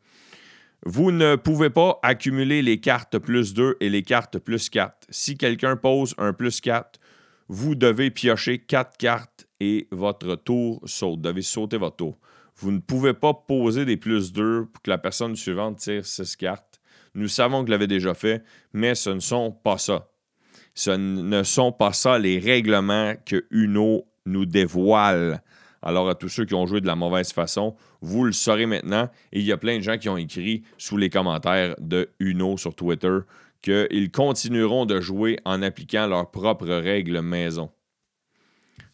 Vous 0.86 1.12
ne 1.12 1.36
pouvez 1.36 1.70
pas 1.70 1.98
accumuler 2.02 2.60
les 2.60 2.78
cartes 2.78 3.18
plus 3.18 3.54
2 3.54 3.76
et 3.80 3.88
les 3.88 4.02
cartes 4.02 4.38
plus 4.38 4.68
4. 4.68 5.06
Si 5.08 5.38
quelqu'un 5.38 5.76
pose 5.76 6.14
un 6.18 6.34
plus 6.34 6.60
4, 6.60 7.00
vous 7.48 7.74
devez 7.74 8.10
piocher 8.10 8.58
4 8.58 8.98
cartes 8.98 9.46
et 9.60 9.88
votre 9.90 10.36
tour 10.36 10.82
saute. 10.84 11.16
Vous 11.16 11.22
devez 11.22 11.42
sauter 11.42 11.78
votre 11.78 11.96
tour. 11.96 12.18
Vous 12.56 12.70
ne 12.70 12.78
pouvez 12.78 13.14
pas 13.14 13.34
poser 13.34 13.84
des 13.84 13.96
plus 13.96 14.32
2 14.32 14.66
pour 14.72 14.82
que 14.82 14.90
la 14.90 14.98
personne 14.98 15.36
suivante 15.36 15.78
tire 15.78 16.06
6 16.06 16.36
cartes. 16.36 16.80
Nous 17.14 17.28
savons 17.28 17.64
que 17.64 17.70
l'avez 17.70 17.86
déjà 17.86 18.14
fait, 18.14 18.42
mais 18.72 18.94
ce 18.94 19.10
ne 19.10 19.20
sont 19.20 19.52
pas 19.52 19.78
ça. 19.78 20.08
Ce 20.74 20.90
ne 20.90 21.42
sont 21.42 21.72
pas 21.72 21.92
ça 21.92 22.18
les 22.18 22.38
règlements 22.38 23.14
que 23.24 23.46
Uno 23.50 24.04
nous 24.26 24.46
dévoile. 24.46 25.42
Alors, 25.82 26.08
à 26.08 26.14
tous 26.14 26.30
ceux 26.30 26.46
qui 26.46 26.54
ont 26.54 26.66
joué 26.66 26.80
de 26.80 26.86
la 26.86 26.96
mauvaise 26.96 27.32
façon, 27.32 27.76
vous 28.00 28.24
le 28.24 28.32
saurez 28.32 28.66
maintenant. 28.66 29.10
Et 29.32 29.40
il 29.40 29.44
y 29.44 29.52
a 29.52 29.58
plein 29.58 29.76
de 29.76 29.82
gens 29.82 29.98
qui 29.98 30.08
ont 30.08 30.16
écrit 30.16 30.62
sous 30.78 30.96
les 30.96 31.10
commentaires 31.10 31.74
de 31.78 32.10
Uno 32.18 32.56
sur 32.56 32.74
Twitter 32.74 33.18
qu'ils 33.60 34.10
continueront 34.10 34.86
de 34.86 35.00
jouer 35.00 35.38
en 35.44 35.62
appliquant 35.62 36.06
leurs 36.06 36.30
propres 36.30 36.68
règles 36.68 37.20
maison. 37.20 37.70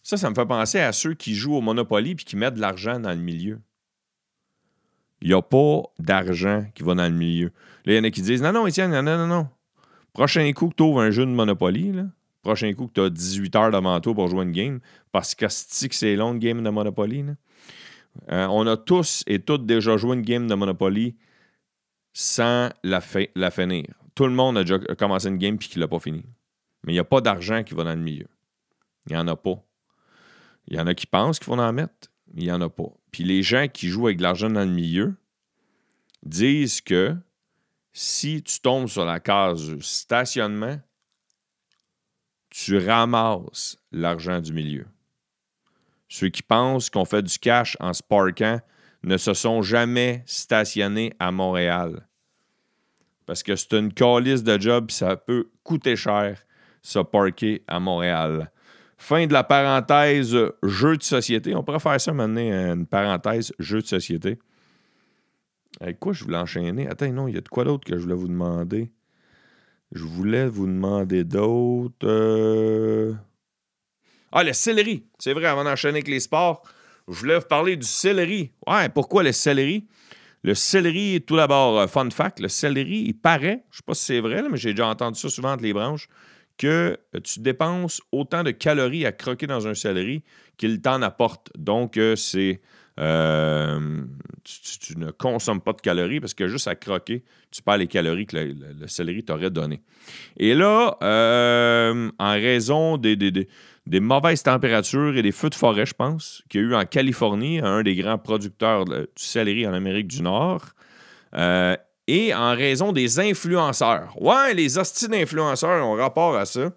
Ça, 0.02 0.16
ça 0.16 0.30
me 0.30 0.35
fait 0.35 0.47
penser 0.47 0.80
à 0.80 0.92
ceux 0.92 1.14
qui 1.14 1.35
jouent 1.35 1.57
au 1.57 1.61
Monopoly 1.61 2.12
et 2.12 2.16
qui 2.16 2.37
mettent 2.37 2.54
de 2.54 2.61
l'argent 2.61 2.99
dans 2.99 3.11
le 3.11 3.16
milieu. 3.16 3.61
Il 5.23 5.28
n'y 5.28 5.35
a 5.35 5.42
pas 5.42 5.83
d'argent 5.99 6.64
qui 6.75 6.83
va 6.83 6.95
dans 6.95 7.04
le 7.04 7.16
milieu. 7.16 7.52
Là, 7.85 7.92
il 7.92 7.97
y 7.97 7.99
en 7.99 8.04
a 8.04 8.11
qui 8.11 8.23
disent 8.23 8.42
Non, 8.42 8.52
non, 8.52 8.66
Étienne, 8.66 8.90
non, 8.90 9.02
non, 9.02 9.26
non. 9.26 9.49
Prochain 10.12 10.50
coup 10.52 10.69
que 10.69 10.75
tu 10.75 10.83
ouvres 10.83 11.02
un 11.02 11.11
jeu 11.11 11.25
de 11.25 11.30
Monopoly, 11.30 11.92
prochain 12.42 12.73
coup 12.73 12.88
que 12.88 12.95
tu 12.95 13.00
as 13.00 13.11
18 13.11 13.57
heures 13.57 13.71
devant 13.71 14.00
toi 14.00 14.14
pour 14.14 14.28
jouer 14.28 14.45
une 14.45 14.52
game, 14.52 14.80
parce 15.12 15.35
que 15.35 15.47
c'est 15.49 16.16
long, 16.16 16.35
game 16.35 16.62
de 16.62 16.71
Monopoly. 16.71 17.26
Euh, 18.30 18.47
on 18.47 18.66
a 18.66 18.76
tous 18.76 19.23
et 19.26 19.38
toutes 19.38 19.66
déjà 19.66 19.97
joué 19.97 20.16
une 20.16 20.23
game 20.23 20.49
de 20.49 20.54
Monopoly 20.54 21.16
sans 22.12 22.71
la, 22.83 23.00
la 23.37 23.50
finir. 23.50 23.87
Tout 24.14 24.25
le 24.25 24.33
monde 24.33 24.59
a 24.59 24.62
déjà 24.62 24.78
commencé 24.78 25.28
une 25.28 25.38
game 25.38 25.54
et 25.54 25.59
qui 25.59 25.78
ne 25.78 25.85
l'a 25.85 25.88
pas 25.88 26.00
fini. 26.00 26.25
Mais 26.85 26.92
il 26.92 26.97
n'y 26.97 27.00
a 27.00 27.04
pas 27.04 27.21
d'argent 27.21 27.62
qui 27.62 27.75
va 27.75 27.85
dans 27.85 27.95
le 27.95 28.00
milieu. 28.00 28.26
Il 29.07 29.12
n'y 29.12 29.19
en 29.19 29.28
a 29.28 29.37
pas. 29.37 29.62
Il 30.70 30.76
y 30.76 30.80
en 30.80 30.86
a 30.86 30.94
qui 30.94 31.06
pensent 31.06 31.38
qu'il 31.38 31.46
faut 31.46 31.58
en 31.58 31.72
mettre, 31.72 32.10
mais 32.32 32.42
il 32.42 32.44
n'y 32.44 32.52
en 32.52 32.60
a 32.60 32.70
pas. 32.70 32.90
Puis 33.10 33.24
les 33.24 33.42
gens 33.42 33.66
qui 33.68 33.88
jouent 33.88 34.06
avec 34.06 34.18
de 34.18 34.22
l'argent 34.22 34.48
dans 34.48 34.64
le 34.64 34.70
milieu 34.70 35.14
disent 36.22 36.80
que 36.80 37.16
si 37.92 38.42
tu 38.42 38.60
tombes 38.60 38.88
sur 38.88 39.04
la 39.04 39.20
case 39.20 39.78
stationnement, 39.80 40.80
tu 42.50 42.78
ramasses 42.78 43.78
l'argent 43.90 44.40
du 44.40 44.52
milieu. 44.52 44.86
Ceux 46.08 46.28
qui 46.28 46.42
pensent 46.42 46.90
qu'on 46.90 47.04
fait 47.04 47.22
du 47.22 47.38
cash 47.38 47.76
en 47.80 47.92
se 47.92 48.02
parquant 48.02 48.60
ne 49.02 49.16
se 49.16 49.34
sont 49.34 49.62
jamais 49.62 50.22
stationnés 50.26 51.12
à 51.18 51.30
Montréal. 51.30 52.06
Parce 53.26 53.42
que 53.42 53.54
c'est 53.56 53.72
une 53.74 53.92
calice 53.92 54.42
de 54.42 54.58
job, 54.58 54.90
ça 54.90 55.16
peut 55.16 55.50
coûter 55.62 55.96
cher 55.96 56.44
se 56.82 56.98
parquer 56.98 57.62
à 57.66 57.80
Montréal. 57.80 58.50
Fin 59.00 59.26
de 59.26 59.33
la 59.33 59.42
parenthèse 59.42 60.37
jeu 60.62 60.97
de 60.99 61.02
société. 61.02 61.57
On 61.57 61.64
pourrait 61.64 61.80
faire 61.80 61.99
ça 61.99 62.12
maintenant, 62.12 62.75
une 62.75 62.85
parenthèse 62.85 63.50
jeu 63.59 63.80
de 63.80 63.87
société. 63.87 64.38
Avec 65.80 65.99
quoi 65.99 66.12
je 66.12 66.23
voulais 66.23 66.37
enchaîner? 66.37 66.87
Attends, 66.87 67.11
non, 67.11 67.26
il 67.26 67.35
y 67.35 67.38
a 67.38 67.40
de 67.40 67.49
quoi 67.49 67.64
d'autre 67.64 67.87
que 67.87 67.97
je 67.97 68.02
voulais 68.02 68.14
vous 68.14 68.28
demander? 68.28 68.92
Je 69.92 70.04
voulais 70.04 70.47
vous 70.47 70.66
demander 70.66 71.25
d'autres. 71.25 72.07
Euh. 72.07 73.14
Ah, 74.33 74.45
le 74.45 74.52
céleri. 74.52 75.07
C'est 75.19 75.33
vrai, 75.33 75.47
avant 75.47 75.64
d'enchaîner 75.64 75.97
avec 75.97 76.09
les 76.09 76.21
sports, 76.21 76.62
je 77.09 77.14
voulais 77.14 77.38
vous 77.38 77.47
parler 77.47 77.76
du 77.78 77.87
céleri. 77.87 78.52
Ouais, 78.66 78.90
pourquoi 78.90 79.23
le 79.23 79.33
céleri? 79.33 79.88
Le 80.42 80.54
céleri, 80.54 81.23
tout 81.26 81.37
d'abord, 81.37 81.80
euh, 81.80 81.87
fun 81.87 82.11
fact, 82.11 82.38
le 82.38 82.49
céleri, 82.49 83.04
il 83.07 83.14
paraît, 83.14 83.64
je 83.71 83.76
ne 83.76 83.76
sais 83.76 83.83
pas 83.87 83.95
si 83.95 84.04
c'est 84.04 84.21
vrai, 84.21 84.42
mais 84.50 84.59
j'ai 84.59 84.75
déjà 84.75 84.88
entendu 84.88 85.19
ça 85.19 85.30
souvent 85.30 85.52
entre 85.52 85.62
les 85.62 85.73
branches, 85.73 86.07
que 86.61 86.99
tu 87.25 87.40
dépenses 87.40 88.02
autant 88.12 88.43
de 88.43 88.50
calories 88.50 89.07
à 89.07 89.12
croquer 89.12 89.47
dans 89.47 89.67
un 89.67 89.73
céleri 89.73 90.23
qu'il 90.59 90.83
t'en 90.83 91.00
apporte. 91.00 91.49
Donc, 91.57 91.97
euh, 91.97 92.17
c'est. 92.17 92.61
Euh, 92.99 94.02
tu, 94.45 94.99
ne 94.99 95.11
consommes 95.11 95.62
pas 95.62 95.73
de 95.73 95.81
calories 95.81 96.21
parce 96.21 96.35
que 96.35 96.49
juste 96.49 96.69
à 96.69 96.75
croquer, 96.75 97.25
tu 97.50 97.62
perds 97.62 97.79
les 97.79 97.87
calories 97.87 98.26
que 98.26 98.37
le, 98.37 98.87
céleri 98.88 99.25
t'aurait 99.25 99.49
donné. 99.49 99.81
Et 100.37 100.55
là, 100.55 100.99
euh, 101.02 102.11
en 102.19 102.33
raison 102.33 102.99
des, 102.99 103.49
mauvaises 103.87 104.43
températures 104.43 105.17
et 105.17 105.23
des 105.23 105.33
feux 105.33 105.49
de 105.49 105.55
forêt, 105.55 105.87
je 105.87 105.95
pense, 105.95 106.43
qu'il 106.50 106.61
y 106.61 106.64
a 106.64 106.67
eu 106.67 106.75
en 106.75 106.85
Californie, 106.85 107.61
un 107.61 107.83
des 107.83 107.97
grands 107.97 108.19
producteurs 108.19 108.85
du 108.85 109.07
céleri 109.17 109.67
en 109.67 109.73
Amérique 109.73 110.09
du 110.09 110.21
Nord, 110.21 110.67
et 112.11 112.35
en 112.35 112.57
raison 112.57 112.90
des 112.90 113.21
influenceurs. 113.21 114.21
Ouais, 114.21 114.52
les 114.52 114.79
hosties 114.79 115.07
d'influenceurs 115.07 115.87
ont 115.87 115.95
rapport 115.95 116.37
à 116.37 116.45
ça. 116.45 116.73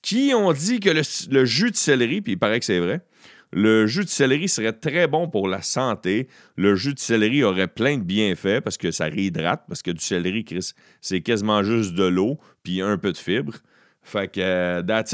Qui 0.00 0.32
ont 0.34 0.52
dit 0.52 0.80
que 0.80 0.90
le, 0.90 1.44
jus 1.44 1.70
de 1.70 1.76
céleri, 1.76 2.22
puis 2.22 2.32
il 2.32 2.38
paraît 2.38 2.58
que 2.58 2.64
c'est 2.64 2.78
vrai, 2.78 3.02
le 3.52 3.86
jus 3.86 4.04
de 4.04 4.08
céleri 4.08 4.48
serait 4.48 4.72
très 4.72 5.08
bon 5.08 5.28
pour 5.28 5.48
la 5.48 5.60
santé. 5.60 6.28
Le 6.56 6.74
jus 6.74 6.94
de 6.94 6.98
céleri 6.98 7.44
aurait 7.44 7.68
plein 7.68 7.98
de 7.98 8.02
bienfaits 8.02 8.60
parce 8.62 8.78
que 8.78 8.90
ça 8.90 9.06
réhydrate, 9.06 9.64
parce 9.68 9.82
que 9.82 9.90
du 9.90 10.02
céleri, 10.02 10.44
Chris, 10.44 10.72
c'est 11.02 11.20
quasiment 11.20 11.62
juste 11.62 11.94
de 11.94 12.04
l'eau 12.04 12.38
puis 12.62 12.80
un 12.80 12.96
peu 12.96 13.12
de 13.12 13.18
fibres. 13.18 13.58
Fait 14.02 14.28
que, 14.28 14.40
euh, 14.40 14.82
that's 14.82 15.10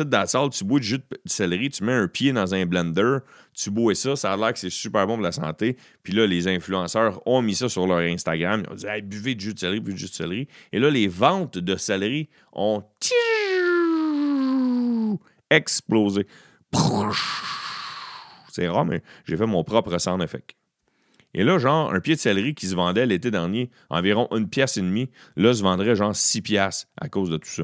tu 0.57 0.65
bois 0.65 0.79
du 0.79 0.87
jus 0.87 0.99
de 0.99 1.05
céleri, 1.25 1.71
tu 1.71 1.83
mets 1.83 1.95
un 1.95 2.07
pied 2.07 2.33
dans 2.33 2.55
un 2.55 2.67
blender, 2.67 3.19
tu 3.55 3.71
bois 3.71 3.95
ça, 3.95 4.17
ça 4.17 4.33
a 4.33 4.37
l'air 4.37 4.53
que 4.53 4.59
c'est 4.59 4.71
super 4.71 5.07
bon 5.07 5.15
pour 5.15 5.23
la 5.23 5.33
santé. 5.33 5.77
Puis 6.03 6.13
là, 6.13 6.27
les 6.27 6.49
influenceurs 6.49 7.21
ont 7.27 7.43
mis 7.43 7.55
ça 7.55 7.69
sur 7.69 7.87
leur 7.87 7.99
Instagram. 7.99 8.63
Ils 8.67 8.73
ont 8.73 8.77
dit 8.77 8.87
hey, 8.87 9.03
buvez 9.03 9.35
du 9.35 9.47
jus 9.47 9.55
de 9.55 9.59
céleri, 9.59 9.81
buvez 9.81 9.95
du 9.95 10.01
jus 10.01 10.09
de 10.09 10.15
céleri. 10.15 10.49
Et 10.73 10.79
là, 10.79 10.91
les 10.91 11.09
ventes 11.09 11.59
de 11.59 11.77
céleri 11.77 12.29
ont 12.53 12.83
explosé. 15.51 16.27
C'est 18.51 18.69
rare, 18.69 18.85
mais 18.85 19.03
j'ai 19.27 19.37
fait 19.37 19.47
mon 19.47 19.65
propre 19.65 19.97
sound 19.99 20.23
effect. 20.23 20.57
Et 21.35 21.45
là, 21.45 21.59
genre, 21.59 21.93
un 21.93 22.01
pied 22.01 22.15
de 22.15 22.21
céleri 22.21 22.55
qui 22.55 22.67
se 22.67 22.75
vendait 22.75 23.07
l'été 23.07 23.31
dernier 23.31 23.71
environ 23.89 24.29
une 24.33 24.49
pièce 24.49 24.77
et 24.77 24.83
demie, 24.83 25.11
là, 25.37 25.55
se 25.55 25.63
vendrait 25.63 25.97
genre 25.97 26.15
six 26.15 26.43
piastres 26.43 26.89
à 27.01 27.09
cause 27.09 27.31
de 27.31 27.39
tout 27.39 27.49
ça. 27.49 27.63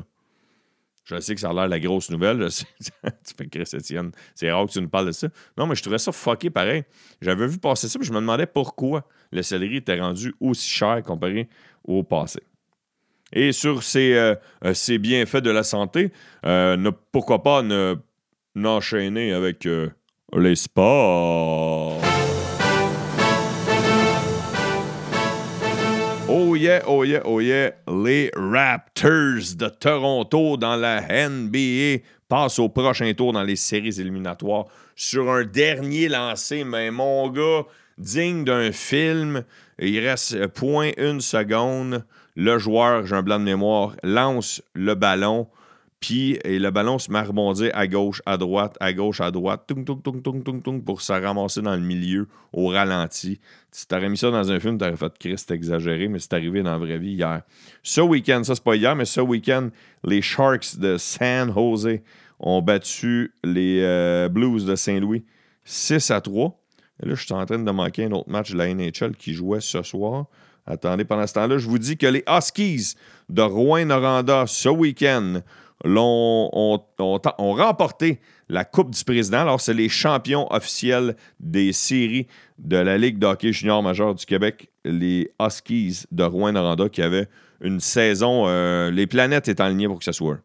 Je 1.09 1.21
sais 1.21 1.35
que 1.35 1.41
ça 1.41 1.50
a 1.50 1.53
l'air 1.55 1.69
la 1.69 1.81
grosse 1.81 2.11
nouvelle. 2.11 2.49
tu 2.81 3.35
fais 3.37 3.47
Chris 3.47 3.69
Etienne. 3.73 4.11
C'est 4.35 4.50
rare 4.50 4.67
que 4.67 4.73
tu 4.73 4.81
nous 4.81 4.88
parles 4.88 5.07
de 5.07 5.12
ça. 5.12 5.29
Non, 5.57 5.67
mais 5.67 5.75
je 5.75 5.83
trouvais 5.83 5.99
ça 5.99 6.12
fucké 6.12 6.50
pareil. 6.50 6.85
J'avais 7.23 7.47
vu 7.47 7.59
passer 7.59 7.88
ça, 7.88 7.99
puis 7.99 8.07
je 8.07 8.12
me 8.12 8.21
demandais 8.21 8.47
pourquoi 8.47 9.07
le 9.33 9.43
céleri 9.43 9.77
était 9.77 9.99
rendu 9.99 10.35
aussi 10.41 10.69
cher 10.69 11.03
comparé 11.03 11.49
au 11.85 12.03
passé. 12.03 12.41
Et 13.33 13.53
sur 13.53 13.83
ces, 13.83 14.15
euh, 14.15 14.35
euh, 14.65 14.75
ces 14.75 14.99
bienfaits 14.99 15.38
de 15.38 15.50
la 15.50 15.62
santé, 15.62 16.12
euh, 16.47 16.91
pourquoi 17.12 17.43
pas 17.43 17.62
ne, 17.62 17.97
n'enchaîner 18.55 19.33
avec 19.33 19.67
les 20.35 20.57
sports. 20.57 22.08
Oh 26.31 26.55
yeah, 26.55 26.83
oh 26.87 27.05
yeah, 27.05 27.23
oh 27.25 27.41
yeah, 27.41 27.71
les 27.87 28.31
Raptors 28.37 29.57
de 29.57 29.69
Toronto 29.71 30.59
dans 30.59 30.77
la 30.77 31.01
NBA 31.01 32.03
passe 32.29 32.59
au 32.59 32.69
prochain 32.69 33.15
tour 33.15 33.33
dans 33.33 33.43
les 33.43 33.57
séries 33.57 33.99
éliminatoires 33.99 34.67
sur 34.95 35.31
un 35.31 35.45
dernier 35.45 36.09
lancé, 36.09 36.65
mais 36.65 36.91
mon 36.91 37.31
gars, 37.31 37.63
digne 37.97 38.45
d'un 38.45 38.73
film, 38.73 39.43
il 39.79 40.07
reste 40.07 40.49
point 40.49 40.91
une 40.99 41.23
seconde. 41.23 42.05
Le 42.37 42.59
joueur, 42.59 43.07
j'ai 43.07 43.17
un 43.17 43.23
blanc 43.23 43.39
de 43.39 43.45
mémoire, 43.45 43.97
lance 44.03 44.63
le 44.75 44.95
ballon. 44.95 45.47
Puis 46.00 46.38
le 46.45 46.71
ballon 46.71 46.99
se 46.99 47.11
met 47.11 47.19
à 47.19 47.25
rebondir 47.25 47.71
à 47.75 47.88
gauche, 47.88 48.23
à 48.25 48.37
droite, 48.37 48.76
à 48.78 48.93
gauche, 48.93 49.21
à 49.21 49.31
droite, 49.33 49.64
tung, 49.67 49.85
tung, 49.85 50.00
tung, 50.00 50.23
tung, 50.23 50.43
tung, 50.45 50.62
tung, 50.62 50.85
pour 50.85 51.00
se 51.00 51.12
ramasser 51.12 51.61
dans 51.61 51.75
le 51.75 51.83
milieu 51.83 52.28
au 52.52 52.69
ralenti. 52.69 53.40
Si 53.73 53.87
t'aurais 53.88 54.09
mis 54.09 54.17
ça 54.17 54.31
dans 54.31 54.52
un 54.52 54.61
film, 54.61 54.78
t'aurais 54.78 54.97
fait 54.97 55.19
Christ 55.19 55.50
exagéré, 55.50 56.07
mais 56.07 56.21
c'est 56.21 56.35
arrivé 56.35 56.62
dans 56.62 56.71
la 56.71 56.78
vraie 56.78 56.99
vie 56.99 57.14
hier. 57.14 57.43
Ce 57.83 58.00
week-end, 58.00 58.45
ça 58.45 58.55
c'est 58.55 58.62
pas 58.62 58.76
hier, 58.76 58.95
mais 58.95 59.07
ce 59.07 59.21
week-end, 59.21 59.71
les 60.05 60.23
Sharks 60.23 60.78
de 60.78 60.97
San 60.99 61.52
Jose 61.52 62.00
ont 62.38 62.62
battu 62.62 63.35
les 63.43 63.81
euh, 63.83 64.28
Blues 64.28 64.64
de 64.64 64.76
Saint-Louis 64.76 65.25
6 65.64 66.12
à 66.12 66.21
3. 66.21 66.59
Et 67.02 67.07
là, 67.07 67.14
je 67.14 67.25
suis 67.25 67.35
en 67.35 67.45
train 67.45 67.59
de 67.59 67.71
manquer 67.71 68.05
un 68.05 68.12
autre 68.12 68.31
match 68.31 68.52
de 68.52 68.59
la 68.59 68.73
NHL 68.73 69.17
qui 69.17 69.35
jouait 69.35 69.61
ce 69.61 69.83
soir. 69.83 70.26
Attendez, 70.67 71.05
pendant 71.05 71.26
ce 71.26 71.35
temps-là, 71.35 71.59
je 71.59 71.69
vous 71.69 71.78
dis 71.78 71.97
que 71.97 72.07
les 72.07 72.23
Huskies 72.28 72.95
de 73.28 73.43
Rouen-Noranda 73.43 74.45
ce 74.47 74.69
week-end 74.69 75.40
ont, 75.85 76.81
remporté 77.39 78.21
la 78.49 78.65
Coupe 78.65 78.91
du 78.91 79.05
Président. 79.05 79.39
Alors, 79.39 79.61
c'est 79.61 79.75
les 79.75 79.89
champions 79.89 80.51
officiels 80.53 81.17
des 81.41 81.73
séries 81.73 82.27
de 82.59 82.77
la 82.77 82.99
Ligue 82.99 83.19
de 83.19 83.27
hockey 83.27 83.53
junior 83.53 83.83
majeur 83.83 84.15
du 84.15 84.25
Québec, 84.27 84.71
les 84.85 85.31
Huskies 85.41 86.05
de 86.11 86.25
Rouen-Noranda, 86.25 86.89
qui 86.89 87.03
avaient 87.03 87.29
une 87.61 87.81
saison. 87.81 88.45
Euh, 88.47 88.91
les 88.91 89.07
planètes 89.07 89.49
étaient 89.49 89.63
alignées 89.63 89.89
pour 89.89 89.99
que 89.99 90.05
ça 90.05 90.13
soit. 90.13 90.39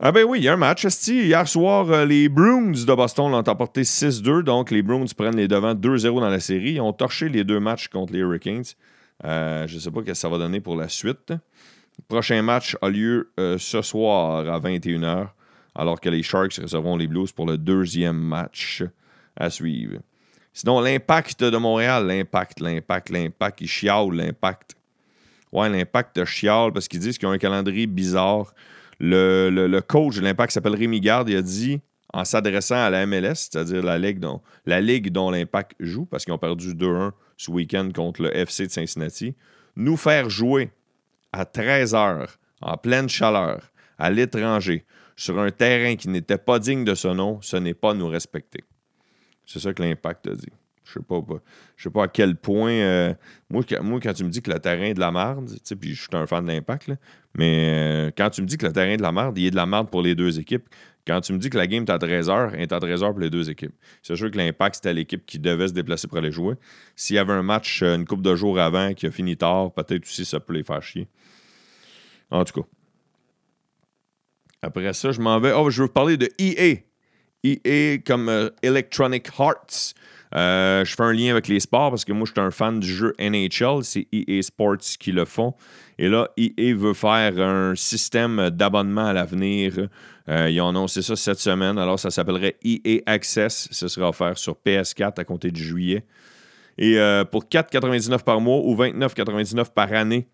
Ah 0.00 0.10
ben 0.10 0.24
oui, 0.24 0.40
il 0.40 0.44
y 0.44 0.48
a 0.48 0.52
un 0.52 0.56
match. 0.56 0.84
Hier 1.06 1.46
soir, 1.48 1.90
euh, 1.90 2.04
les 2.04 2.28
Bruins 2.28 2.72
de 2.72 2.94
Boston 2.94 3.30
l'ont 3.30 3.48
emporté 3.48 3.82
6-2. 3.82 4.42
Donc, 4.42 4.70
les 4.70 4.82
Bruins 4.82 5.06
prennent 5.16 5.36
les 5.36 5.48
devants 5.48 5.74
2-0 5.74 6.20
dans 6.20 6.28
la 6.28 6.40
série. 6.40 6.72
Ils 6.72 6.80
ont 6.80 6.92
torché 6.92 7.28
les 7.28 7.44
deux 7.44 7.60
matchs 7.60 7.88
contre 7.88 8.12
les 8.12 8.18
Hurricanes. 8.18 8.64
Euh, 9.24 9.66
je 9.68 9.76
ne 9.76 9.80
sais 9.80 9.90
pas 9.90 10.00
ce 10.00 10.06
que 10.06 10.14
ça 10.14 10.28
va 10.28 10.38
donner 10.38 10.60
pour 10.60 10.76
la 10.76 10.88
suite. 10.88 11.32
Le 11.98 12.04
prochain 12.08 12.42
match 12.42 12.76
a 12.82 12.88
lieu 12.88 13.32
euh, 13.38 13.58
ce 13.58 13.82
soir 13.82 14.46
à 14.48 14.60
21h, 14.60 15.28
alors 15.74 16.00
que 16.00 16.08
les 16.08 16.22
Sharks 16.22 16.54
recevront 16.54 16.96
les 16.96 17.06
Blues 17.06 17.32
pour 17.32 17.46
le 17.46 17.58
deuxième 17.58 18.18
match 18.18 18.82
à 19.36 19.50
suivre. 19.50 19.98
Sinon, 20.52 20.80
l'impact 20.80 21.42
de 21.42 21.56
Montréal, 21.56 22.06
l'impact, 22.06 22.60
l'impact, 22.60 23.10
l'impact, 23.10 23.60
ils 23.60 23.68
chialent 23.68 24.12
l'impact. 24.12 24.76
Ouais, 25.52 25.68
l'impact 25.68 26.24
chiale 26.24 26.72
parce 26.72 26.88
qu'ils 26.88 27.00
disent 27.00 27.18
qu'ils 27.18 27.28
ont 27.28 27.32
un 27.32 27.38
calendrier 27.38 27.86
bizarre. 27.86 28.54
Le, 29.00 29.80
coach 29.80 30.16
de 30.16 30.20
l'impact 30.22 30.52
s'appelle 30.52 30.76
Rémi 30.76 31.00
Garde, 31.00 31.28
il 31.28 31.36
a 31.36 31.42
dit, 31.42 31.80
en 32.12 32.24
s'adressant 32.24 32.76
à 32.76 32.90
la 32.90 33.06
MLS, 33.06 33.34
c'est-à-dire 33.34 33.82
la 33.82 33.98
ligue 33.98 34.20
dont, 34.20 34.40
la 34.66 34.80
ligue 34.80 35.10
dont 35.10 35.30
l'impact 35.30 35.72
joue, 35.80 36.06
parce 36.06 36.24
qu'ils 36.24 36.32
ont 36.32 36.38
perdu 36.38 36.74
2-1 36.74 37.10
ce 37.36 37.50
week-end 37.50 37.88
contre 37.92 38.22
le 38.22 38.36
FC 38.36 38.66
de 38.66 38.72
Cincinnati, 38.72 39.34
nous 39.74 39.96
faire 39.96 40.30
jouer 40.30 40.70
à 41.34 41.44
13 41.44 41.94
heures, 41.94 42.38
en 42.60 42.76
pleine 42.76 43.08
chaleur, 43.08 43.72
à 43.98 44.10
l'étranger, 44.10 44.84
sur 45.16 45.38
un 45.38 45.50
terrain 45.50 45.96
qui 45.96 46.08
n'était 46.08 46.38
pas 46.38 46.58
digne 46.58 46.84
de 46.84 46.94
ce 46.94 47.08
nom, 47.08 47.40
ce 47.42 47.56
n'est 47.56 47.74
pas 47.74 47.94
nous 47.94 48.08
respecter. 48.08 48.64
C'est 49.44 49.58
ça 49.58 49.72
que 49.72 49.82
l'impact 49.82 50.26
a 50.28 50.34
dit. 50.34 50.46
Je 50.84 50.98
ne 50.98 51.02
sais 51.02 51.06
pas, 51.06 51.34
sais 51.76 51.90
pas 51.90 52.04
à 52.04 52.08
quel 52.08 52.36
point. 52.36 52.72
Euh, 52.72 53.14
moi, 53.48 53.62
quand 53.66 54.12
tu 54.12 54.24
me 54.24 54.28
dis 54.28 54.42
que 54.42 54.50
le 54.50 54.58
terrain 54.58 54.84
est 54.84 54.94
de 54.94 55.00
la 55.00 55.10
merde, 55.10 55.50
puis 55.80 55.94
je 55.94 56.02
suis 56.02 56.08
un 56.12 56.26
fan 56.26 56.44
de 56.44 56.52
l'impact, 56.52 56.90
mais 57.36 57.72
euh, 57.74 58.10
quand 58.16 58.30
tu 58.30 58.42
me 58.42 58.46
dis 58.46 58.58
que 58.58 58.66
le 58.66 58.72
terrain 58.72 58.90
est 58.90 58.96
de 58.98 59.02
la 59.02 59.12
merde, 59.12 59.36
il 59.38 59.46
est 59.46 59.50
de 59.50 59.56
la 59.56 59.66
merde 59.66 59.90
pour 59.90 60.02
les 60.02 60.14
deux 60.14 60.38
équipes. 60.38 60.68
Quand 61.06 61.20
tu 61.20 61.32
me 61.32 61.38
dis 61.38 61.50
que 61.50 61.58
la 61.58 61.66
game 61.66 61.84
est 61.84 61.90
à 61.90 61.98
13 61.98 62.30
heures, 62.30 62.54
elle 62.54 62.62
est 62.62 62.72
à 62.72 62.80
13 62.80 63.02
heures 63.02 63.10
pour 63.10 63.20
les 63.20 63.28
deux 63.28 63.50
équipes. 63.50 63.74
C'est 64.02 64.16
sûr 64.16 64.30
que 64.30 64.38
l'impact, 64.38 64.76
c'était 64.76 64.94
l'équipe 64.94 65.24
qui 65.26 65.38
devait 65.38 65.68
se 65.68 65.74
déplacer 65.74 66.08
pour 66.08 66.18
aller 66.18 66.32
jouer. 66.32 66.54
S'il 66.96 67.16
y 67.16 67.18
avait 67.18 67.32
un 67.32 67.42
match 67.42 67.82
euh, 67.82 67.96
une 67.96 68.06
couple 68.06 68.22
de 68.22 68.34
jours 68.34 68.58
avant 68.58 68.94
qui 68.94 69.06
a 69.06 69.10
fini 69.10 69.36
tard, 69.36 69.72
peut-être 69.72 70.04
aussi 70.04 70.24
ça 70.24 70.40
peut 70.40 70.54
les 70.54 70.64
faire 70.64 70.82
chier. 70.82 71.08
En 72.34 72.44
tout 72.44 72.60
cas. 72.60 72.66
Après 74.60 74.92
ça, 74.92 75.12
je 75.12 75.20
m'en 75.20 75.38
vais. 75.38 75.52
Oh, 75.52 75.70
je 75.70 75.82
veux 75.82 75.88
parler 75.88 76.16
de 76.16 76.28
EA. 76.38 76.78
EA 77.44 77.98
comme 77.98 78.28
euh, 78.28 78.50
Electronic 78.62 79.28
Hearts. 79.38 79.94
Euh, 80.34 80.84
je 80.84 80.94
fais 80.96 81.02
un 81.04 81.12
lien 81.12 81.30
avec 81.30 81.46
les 81.46 81.60
sports 81.60 81.90
parce 81.90 82.04
que 82.04 82.12
moi, 82.12 82.26
je 82.26 82.32
suis 82.32 82.40
un 82.40 82.50
fan 82.50 82.80
du 82.80 82.88
jeu 82.88 83.14
NHL. 83.20 83.84
C'est 83.84 84.08
EA 84.10 84.42
Sports 84.42 84.80
qui 84.98 85.12
le 85.12 85.24
font. 85.24 85.54
Et 85.96 86.08
là, 86.08 86.28
EA 86.36 86.74
veut 86.74 86.94
faire 86.94 87.38
un 87.38 87.76
système 87.76 88.50
d'abonnement 88.50 89.06
à 89.06 89.12
l'avenir. 89.12 89.88
Euh, 90.28 90.50
ils 90.50 90.60
ont 90.60 90.70
annoncé 90.70 91.02
ça 91.02 91.14
cette 91.14 91.38
semaine. 91.38 91.78
Alors, 91.78 92.00
ça 92.00 92.10
s'appellerait 92.10 92.56
EA 92.64 92.98
Access. 93.06 93.68
Ce 93.70 93.86
sera 93.86 94.08
offert 94.08 94.36
sur 94.38 94.56
PS4 94.66 95.20
à 95.20 95.24
compter 95.24 95.52
de 95.52 95.56
juillet. 95.56 96.04
Et 96.78 96.98
pour 97.30 97.44
4,99 97.44 98.24
par 98.24 98.40
mois 98.40 98.58
ou 98.58 98.74
29,99 98.74 99.72
par 99.72 99.92
année, 99.92 100.26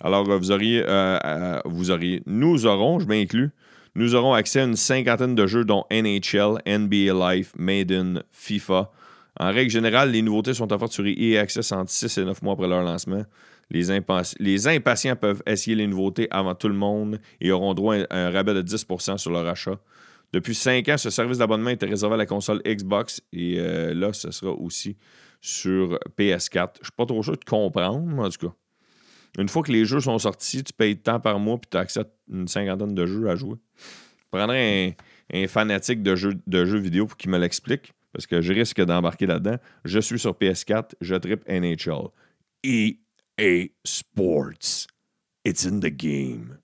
alors, 0.00 0.24
vous 0.24 0.50
auriez, 0.50 0.82
euh, 0.86 1.18
euh, 1.24 1.60
vous 1.64 1.90
auriez, 1.90 2.22
nous 2.26 2.66
aurons, 2.66 2.98
je 2.98 3.06
m'inclus, 3.06 3.50
nous 3.94 4.14
aurons 4.14 4.34
accès 4.34 4.60
à 4.60 4.64
une 4.64 4.76
cinquantaine 4.76 5.34
de 5.34 5.46
jeux 5.46 5.64
dont 5.64 5.84
NHL, 5.90 6.58
NBA 6.66 7.34
Life, 7.34 7.52
Maiden, 7.56 8.22
FIFA. 8.30 8.90
En 9.40 9.52
règle 9.52 9.70
générale, 9.70 10.10
les 10.10 10.22
nouveautés 10.22 10.54
sont 10.54 10.70
offertes 10.72 10.92
sur 10.92 11.06
EA 11.06 11.40
Access 11.40 11.72
entre 11.72 11.90
6 11.90 12.18
et 12.18 12.24
9 12.24 12.42
mois 12.42 12.54
après 12.54 12.68
leur 12.68 12.82
lancement. 12.82 13.24
Les, 13.70 13.90
impatients 13.90 15.16
peuvent 15.16 15.42
essayer 15.46 15.74
les 15.74 15.86
nouveautés 15.86 16.28
avant 16.30 16.54
tout 16.54 16.68
le 16.68 16.74
monde 16.74 17.18
et 17.40 17.50
auront 17.50 17.74
droit 17.74 17.96
à 18.10 18.26
un 18.26 18.30
rabais 18.30 18.54
de 18.54 18.62
10% 18.62 19.18
sur 19.18 19.30
leur 19.30 19.46
achat. 19.46 19.78
Depuis 20.32 20.54
5 20.54 20.88
ans, 20.88 20.98
ce 20.98 21.10
service 21.10 21.38
d'abonnement 21.38 21.70
était 21.70 21.86
réservé 21.86 22.14
à 22.14 22.18
la 22.18 22.26
console 22.26 22.62
Xbox 22.64 23.22
et 23.32 23.56
euh, 23.58 23.94
là, 23.94 24.12
ce 24.12 24.30
sera 24.30 24.52
aussi 24.52 24.96
sur 25.40 25.98
PS4. 26.18 26.70
Je 26.76 26.80
ne 26.80 26.84
suis 26.84 26.92
pas 26.96 27.06
trop 27.06 27.22
sûr 27.22 27.36
de 27.36 27.44
comprendre, 27.44 28.18
en 28.18 28.28
tout 28.28 28.48
cas. 28.48 28.54
Une 29.38 29.48
fois 29.48 29.62
que 29.62 29.72
les 29.72 29.84
jeux 29.84 30.00
sont 30.00 30.18
sortis, 30.18 30.64
tu 30.64 30.72
payes 30.72 30.96
tant 30.96 31.20
par 31.20 31.38
mois 31.38 31.58
puis 31.58 31.68
tu 31.70 31.76
acceptes 31.76 32.12
une 32.30 32.48
cinquantaine 32.48 32.94
de 32.94 33.06
jeux 33.06 33.28
à 33.28 33.36
jouer. 33.36 33.56
Je 34.20 34.38
prendrais 34.38 34.96
un, 35.32 35.46
fanatique 35.46 36.02
de 36.02 36.14
jeux, 36.16 36.78
vidéo 36.78 37.06
pour 37.06 37.16
qu'il 37.16 37.30
me 37.30 37.38
l'explique 37.38 37.92
parce 38.12 38.26
que 38.26 38.40
je 38.40 38.52
risque 38.52 38.80
d'embarquer 38.80 39.26
là-dedans. 39.26 39.56
Je 39.84 40.00
suis 40.00 40.18
sur 40.18 40.32
PS4, 40.32 40.92
je 41.00 41.14
tripe 41.16 41.46
NHL. 41.48 42.08
EA 42.64 43.68
Sports. 43.84 44.86
It's 45.44 45.66
in 45.66 45.80
the 45.80 45.90
game. 45.90 46.58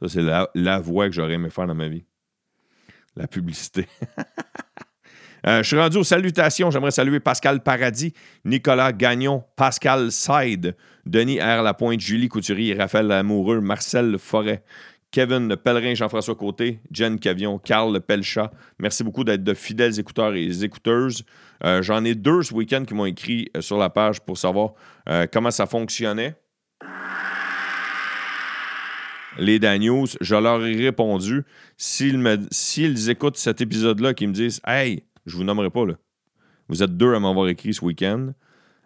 Ça, 0.00 0.08
c'est 0.08 0.22
la, 0.22 0.50
la 0.54 0.80
voix 0.80 1.08
que 1.08 1.14
j'aurais 1.14 1.34
aimé 1.34 1.48
faire 1.48 1.66
dans 1.66 1.74
ma 1.74 1.88
vie. 1.88 2.04
La 3.16 3.26
publicité. 3.26 3.86
Euh, 5.46 5.62
je 5.62 5.68
suis 5.68 5.78
rendu 5.78 5.98
aux 5.98 6.04
salutations. 6.04 6.70
J'aimerais 6.70 6.90
saluer 6.90 7.20
Pascal 7.20 7.62
Paradis, 7.62 8.12
Nicolas 8.44 8.92
Gagnon, 8.92 9.44
Pascal 9.56 10.12
Side, 10.12 10.76
Denis 11.06 11.40
R. 11.40 11.62
Lapointe, 11.62 12.00
Julie 12.00 12.28
Couturier, 12.28 12.74
Raphaël 12.74 13.10
Amoureux, 13.10 13.60
Marcel 13.60 14.18
Forêt, 14.18 14.62
Kevin 15.10 15.56
Pellerin, 15.56 15.94
Jean-François 15.94 16.34
Côté, 16.34 16.80
Jen 16.90 17.18
Cavion, 17.18 17.58
Carl 17.58 18.00
Pelchat. 18.00 18.50
Merci 18.78 19.04
beaucoup 19.04 19.24
d'être 19.24 19.44
de 19.44 19.54
fidèles 19.54 19.98
écouteurs 19.98 20.34
et 20.34 20.64
écouteuses. 20.64 21.24
Euh, 21.64 21.82
j'en 21.82 22.04
ai 22.04 22.14
deux 22.14 22.42
ce 22.42 22.54
week-end 22.54 22.84
qui 22.84 22.94
m'ont 22.94 23.06
écrit 23.06 23.48
euh, 23.56 23.60
sur 23.60 23.78
la 23.78 23.90
page 23.90 24.20
pour 24.20 24.38
savoir 24.38 24.72
comment 25.32 25.50
ça 25.50 25.66
fonctionnait. 25.66 26.36
Les 29.38 29.58
Daniels, 29.58 30.04
je 30.20 30.34
leur 30.34 30.64
ai 30.64 30.74
répondu. 30.74 31.44
S'ils, 31.76 33.10
écoutent 33.10 33.36
cet 33.36 33.60
épisode-là, 33.60 34.14
qu'ils 34.14 34.28
me 34.28 34.34
disent 34.34 34.60
Hey, 34.66 35.04
je 35.26 35.36
vous 35.36 35.44
nommerai 35.44 35.70
pas, 35.70 35.86
là. 35.86 35.94
Vous 36.68 36.82
êtes 36.82 36.96
deux 36.96 37.14
à 37.14 37.20
m'avoir 37.20 37.48
écrit 37.48 37.74
ce 37.74 37.84
week-end. 37.84 38.32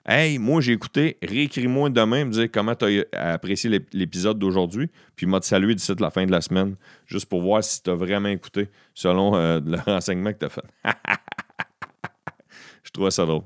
Hey, 0.08 0.38
moi 0.38 0.60
j'ai 0.60 0.72
écouté, 0.72 1.18
réécris-moi 1.20 1.90
demain, 1.90 2.24
me 2.26 2.30
dire 2.30 2.48
comment 2.52 2.76
tu 2.76 3.04
as 3.12 3.32
apprécié 3.32 3.68
l'épisode 3.92 4.38
d'aujourd'hui, 4.38 4.88
puis 5.16 5.26
m'a 5.26 5.42
salué 5.42 5.74
d'ici 5.74 5.92
la 5.98 6.10
fin 6.10 6.24
de 6.24 6.30
la 6.30 6.40
semaine, 6.40 6.76
juste 7.06 7.26
pour 7.26 7.42
voir 7.42 7.64
si 7.64 7.82
tu 7.82 7.90
as 7.90 7.96
vraiment 7.96 8.28
écouté 8.28 8.68
selon 8.94 9.34
euh, 9.34 9.60
le 9.66 9.78
renseignement 9.78 10.32
que 10.32 10.38
tu 10.38 10.44
as 10.44 10.48
fait. 10.48 10.64
Je 12.84 12.90
trouvais 12.92 13.10
ça 13.10 13.26
drôle. 13.26 13.42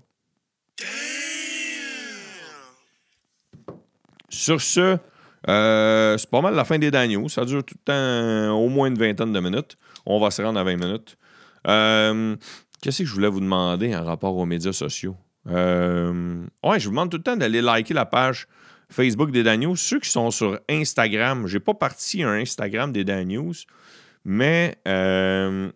Sur 4.28 4.60
ce, 4.60 4.98
euh, 5.48 6.18
c'est 6.18 6.30
pas 6.30 6.42
mal 6.42 6.54
la 6.54 6.64
fin 6.64 6.78
des 6.78 6.90
Daniels. 6.90 7.28
Ça 7.30 7.46
dure 7.46 7.64
tout 7.64 7.74
le 7.78 7.84
temps 7.84 8.54
au 8.54 8.68
moins 8.68 8.88
une 8.88 8.98
vingtaine 8.98 9.32
de 9.32 9.40
minutes. 9.40 9.78
On 10.04 10.20
va 10.20 10.30
se 10.30 10.42
rendre 10.42 10.60
à 10.60 10.64
20 10.64 10.76
minutes. 10.76 11.16
Euh, 11.66 12.36
Qu'est-ce 12.82 13.02
que 13.02 13.04
je 13.04 13.12
voulais 13.12 13.28
vous 13.28 13.40
demander 13.40 13.94
en 13.94 14.04
rapport 14.04 14.36
aux 14.36 14.46
médias 14.46 14.72
sociaux? 14.72 15.16
Euh, 15.46 16.44
ouais, 16.64 16.80
je 16.80 16.84
vous 16.84 16.90
demande 16.90 17.10
tout 17.10 17.18
le 17.18 17.22
temps 17.22 17.36
d'aller 17.36 17.60
liker 17.60 17.94
la 17.94 18.06
page 18.06 18.46
Facebook 18.90 19.30
des 19.30 19.42
Dan 19.42 19.60
News. 19.60 19.76
Ceux 19.76 20.00
qui 20.00 20.10
sont 20.10 20.30
sur 20.30 20.58
Instagram, 20.68 21.46
j'ai 21.46 21.60
pas 21.60 21.74
parti 21.74 22.22
un 22.22 22.32
Instagram 22.32 22.92
des 22.92 23.04
Dan 23.04 23.28
News, 23.28 23.54
mais, 24.24 24.76
euh, 24.88 25.70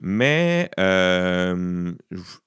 mais 0.00 0.70
euh, 0.78 1.92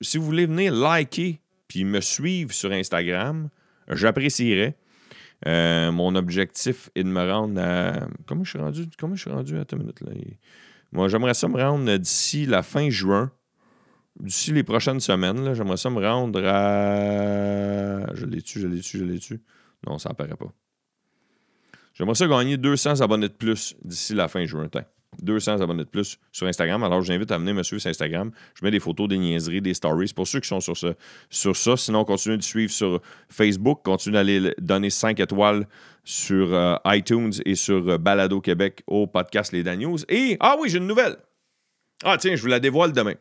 si 0.02 0.17
vous 0.17 0.26
voulez 0.26 0.45
venir 0.45 0.74
liker 0.74 1.39
puis 1.67 1.84
me 1.84 2.02
suivre 2.02 2.54
sur 2.54 2.72
Instagram, 2.72 3.50
j'apprécierais. 3.89 4.76
Euh, 5.48 5.91
mon 5.91 6.15
objectif 6.15 6.89
est 6.95 7.04
de 7.04 7.10
me 7.10 7.32
rendre 7.32 7.62
à. 7.62 8.08
Comment 8.26 8.43
je 8.43 8.50
suis 8.50 8.60
rendu? 8.60 8.88
Comment 8.98 9.15
je 9.15 9.22
suis 9.22 9.32
rendu? 9.32 9.58
Attends 9.58 9.78
une 9.78 9.84
minute. 9.84 10.02
Là. 10.02 10.12
Moi, 10.91 11.08
j'aimerais 11.08 11.34
ça 11.34 11.48
me 11.48 11.62
rendre 11.62 11.95
d'ici 11.98 12.45
la 12.45 12.62
fin 12.62 12.89
juin. 12.89 13.32
D'ici 14.19 14.52
les 14.52 14.63
prochaines 14.63 15.00
semaines, 15.00 15.54
j'aimerais 15.54 15.78
ça 15.78 15.89
me 15.89 16.06
rendre 16.06 16.43
à. 16.45 18.13
Je 18.15 18.26
l'ai 18.26 18.41
tu, 18.41 18.60
je 18.60 18.67
l'ai 18.67 18.82
tu, 18.82 18.98
je 18.98 19.04
l'ai 19.04 19.19
tu. 19.19 19.41
Non, 19.88 19.98
ça 19.98 20.10
apparaît 20.10 20.36
pas. 20.36 20.54
J'aimerais 21.93 22.15
ça 22.15 22.28
gagner 22.28 22.58
200 22.58 23.02
abonnés 23.02 23.28
de 23.28 23.34
plus 23.34 23.76
d'ici 23.84 24.13
la 24.13 24.28
fin 24.28 24.45
juin. 24.45 24.67
200 25.22 25.62
abonnés 25.62 25.84
de 25.84 25.89
plus 25.89 26.17
sur 26.32 26.48
Instagram. 26.48 26.84
Alors, 26.84 27.02
j'invite 27.02 27.32
à 27.32 27.38
venir 27.38 27.54
me 27.54 27.63
suivre 27.63 27.82
sur 27.82 27.89
Instagram. 27.89 28.32
Je 28.56 28.63
mets 28.63 28.72
des 28.72 28.80
photos, 28.80 29.08
des 29.08 29.17
niaiseries, 29.17 29.62
des 29.62 29.74
stories. 29.74 30.13
Pour 30.15 30.28
ceux 30.28 30.39
qui 30.39 30.48
sont 30.48 30.60
sur, 30.60 30.76
sur 31.30 31.56
ça, 31.56 31.78
sinon, 31.78 32.06
continuez 32.06 32.38
de 32.38 32.43
suivre 32.43 32.72
sur 32.72 33.02
Facebook. 33.30 33.82
Continuez 33.84 34.13
d'aller 34.13 34.54
donner 34.60 34.89
5 34.89 35.19
étoiles 35.19 35.67
sur 36.04 36.54
euh, 36.54 36.76
iTunes 36.86 37.34
et 37.45 37.56
sur 37.56 37.88
euh, 37.88 37.98
Balado 37.98 38.41
Québec 38.41 38.82
au 38.88 39.08
podcast 39.08 39.52
Les 39.52 39.63
Dan 39.63 39.80
News. 39.80 40.00
Et, 40.08 40.38
ah 40.39 40.56
oui, 40.60 40.69
j'ai 40.69 40.78
une 40.78 40.88
nouvelle. 40.88 41.17
Ah, 42.04 42.17
tiens, 42.17 42.36
je 42.36 42.41
vous 42.41 42.48
la 42.48 42.60
dévoile 42.60 42.93
demain. 42.93 43.15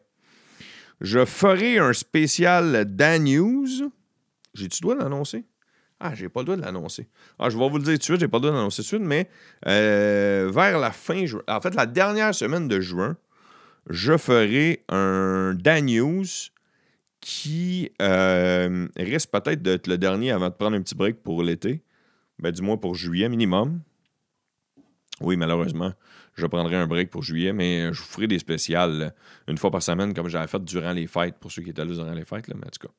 Je 1.01 1.25
ferai 1.25 1.79
un 1.79 1.93
spécial 1.93 2.85
Dan 2.85 3.25
News. 3.25 3.91
J'ai-tu 4.55 4.81
dois 4.83 4.97
l'annoncer? 4.97 5.45
Ah, 6.01 6.15
j'ai 6.15 6.29
pas 6.29 6.41
le 6.41 6.47
droit 6.47 6.57
de 6.57 6.63
l'annoncer. 6.63 7.09
Ah, 7.39 7.51
je 7.51 7.59
vais 7.59 7.69
vous 7.69 7.77
le 7.77 7.83
dire 7.83 7.95
tout 7.95 7.99
de 7.99 8.03
suite, 8.03 8.21
j'ai 8.21 8.29
pas 8.29 8.39
le 8.39 8.43
droit 8.43 8.53
de 8.53 8.57
l'annoncer 8.57 8.83
tout 8.83 8.83
de 8.83 8.87
suite, 8.87 9.03
mais 9.03 9.29
euh, 9.67 10.51
vers 10.53 10.79
la 10.79 10.93
fin 10.93 11.27
juin, 11.27 11.43
en 11.49 11.61
fait, 11.61 11.75
la 11.75 11.87
dernière 11.87 12.35
semaine 12.35 12.69
de 12.69 12.81
juin, 12.81 13.17
je 13.91 14.17
ferai 14.17 14.85
un 14.89 15.55
Dan 15.55 15.87
News 15.87 16.25
qui 17.21 17.91
euh, 18.01 18.87
risque 18.97 19.31
peut-être 19.31 19.61
d'être 19.61 19.89
le 19.89 19.99
dernier 19.99 20.31
avant 20.31 20.51
de 20.51 20.55
prendre 20.55 20.77
un 20.77 20.83
petit 20.83 20.95
break 20.95 21.23
pour 21.23 21.43
l'été. 21.43 21.83
Ben, 22.39 22.53
du 22.53 22.63
moins 22.63 22.77
pour 22.77 22.95
juillet 22.95 23.29
minimum. 23.29 23.81
Oui, 25.21 25.37
malheureusement, 25.37 25.93
je 26.41 26.47
prendrai 26.47 26.77
un 26.77 26.87
break 26.87 27.11
pour 27.11 27.23
juillet, 27.23 27.53
mais 27.53 27.93
je 27.93 27.99
vous 28.01 28.07
ferai 28.07 28.27
des 28.27 28.39
spéciales 28.39 29.15
une 29.47 29.59
fois 29.59 29.71
par 29.71 29.83
semaine, 29.83 30.15
comme 30.15 30.29
j'avais 30.29 30.47
fait 30.47 30.63
durant 30.65 30.93
les 30.93 31.07
fêtes, 31.07 31.37
pour 31.39 31.53
ceux 31.53 31.63
qui 31.63 31.71
étaient 31.71 31.85
là 31.85 31.93
durant 31.93 32.13
les 32.13 32.25
fêtes, 32.25 32.49
là, 32.49 32.55
mais 32.59 32.67
en 32.67 32.71
tout 32.71 32.87
cas. 32.87 32.93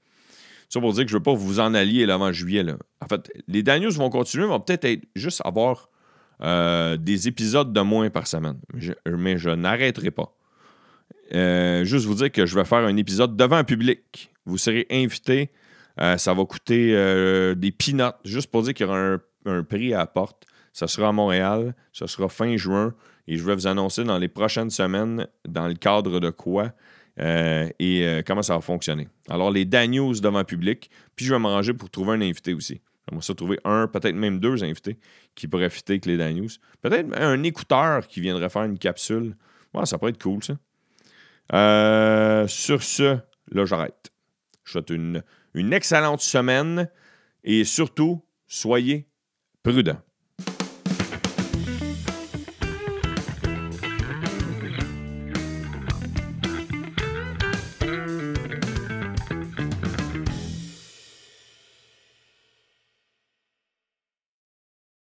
Ça 0.70 0.80
pour 0.80 0.94
dire 0.94 1.04
que 1.04 1.10
je 1.10 1.16
ne 1.16 1.20
veux 1.20 1.24
pas 1.24 1.34
vous 1.34 1.60
en 1.60 1.74
allier 1.74 2.06
l'avant 2.06 2.32
juillet. 2.32 2.64
En 3.02 3.08
fait, 3.08 3.32
les 3.48 3.64
Daniels 3.64 3.92
vont 3.94 4.12
continuer, 4.12 4.46
vont 4.46 4.60
peut-être 4.60 4.86
être 4.86 5.04
juste 5.16 5.42
avoir 5.44 5.90
euh, 6.42 6.96
des 6.96 7.28
épisodes 7.28 7.74
de 7.74 7.82
moins 7.82 8.12
par 8.12 8.28
semaine. 8.28 8.60
mais 9.08 9.38
je 9.40 9.50
n'arrêterai 9.50 10.12
pas. 10.12 10.36
Euh, 11.34 11.84
juste 11.86 12.06
vous 12.06 12.16
dire 12.16 12.32
que 12.32 12.46
je 12.46 12.56
vais 12.56 12.66
faire 12.66 12.80
un 12.80 12.96
épisode 12.98 13.36
devant 13.36 13.58
un 13.58 13.64
public. 13.64 14.32
Vous 14.46 14.60
serez 14.60 14.86
invité. 14.92 15.50
Euh, 16.00 16.18
ça 16.18 16.36
va 16.36 16.46
coûter 16.46 16.94
des 17.56 17.72
peanuts, 17.72 18.16
juste 18.24 18.52
pour 18.52 18.62
dire 18.62 18.76
qu'il 18.76 18.86
y 18.86 18.90
aura 18.90 19.18
un, 19.46 19.64
prix 19.64 19.94
à 19.96 19.98
la 19.98 20.08
porte. 20.08 20.46
Ça 20.72 20.88
sera 20.88 21.10
à 21.10 21.12
Montréal. 21.12 21.76
Ça 21.94 22.06
sera 22.06 22.30
fin 22.30 22.56
juin. 22.58 22.94
Et 23.30 23.38
je 23.38 23.46
vais 23.46 23.54
vous 23.54 23.68
annoncer 23.68 24.04
dans 24.04 24.18
les 24.18 24.28
prochaines 24.28 24.72
semaines 24.72 25.28
dans 25.48 25.68
le 25.68 25.76
cadre 25.76 26.20
de 26.20 26.32
quoi 26.32 26.72
euh, 27.20 27.70
et 27.78 28.04
euh, 28.04 28.24
comment 28.26 28.42
ça 28.42 28.56
va 28.56 28.62
fonctionner. 28.62 29.08
Alors, 29.30 29.52
les 29.52 29.66
Daniels 29.66 30.20
devant 30.20 30.40
le 30.40 30.46
public, 30.46 30.90
puis 31.16 31.28
je 31.28 31.34
vais 31.36 31.40
m'arranger 31.40 31.76
pour 31.76 31.92
trouver 31.92 32.14
un 32.14 32.22
invité 32.22 32.56
aussi. 32.56 32.82
J'aimerais 33.08 33.24
ça 33.24 33.36
trouver 33.36 33.60
un, 33.66 33.86
peut-être 33.86 34.16
même 34.16 34.40
deux 34.40 34.64
invités 34.64 34.98
qui 35.36 35.48
pourraient 35.48 35.70
fitter 35.70 35.94
avec 35.94 36.08
les 36.08 36.18
Daniels. 36.18 36.50
Peut-être 36.82 37.08
un 37.22 37.44
écouteur 37.44 38.08
qui 38.08 38.20
viendrait 38.20 38.50
faire 38.50 38.64
une 38.64 38.80
capsule. 38.80 39.36
ça 39.84 40.00
pourrait 40.00 40.10
être 40.10 40.22
cool, 40.22 40.44
ça. 40.44 40.58
Euh, 41.54 42.48
sur 42.48 42.82
ce, 42.82 43.20
là, 43.52 43.66
j'arrête. 43.66 44.12
Je 44.64 44.72
souhaite 44.72 44.90
une 44.90 45.74
excellente 45.74 46.22
semaine 46.22 46.90
et 47.44 47.64
surtout, 47.64 48.24
soyez 48.48 49.08
prudents. 49.62 50.02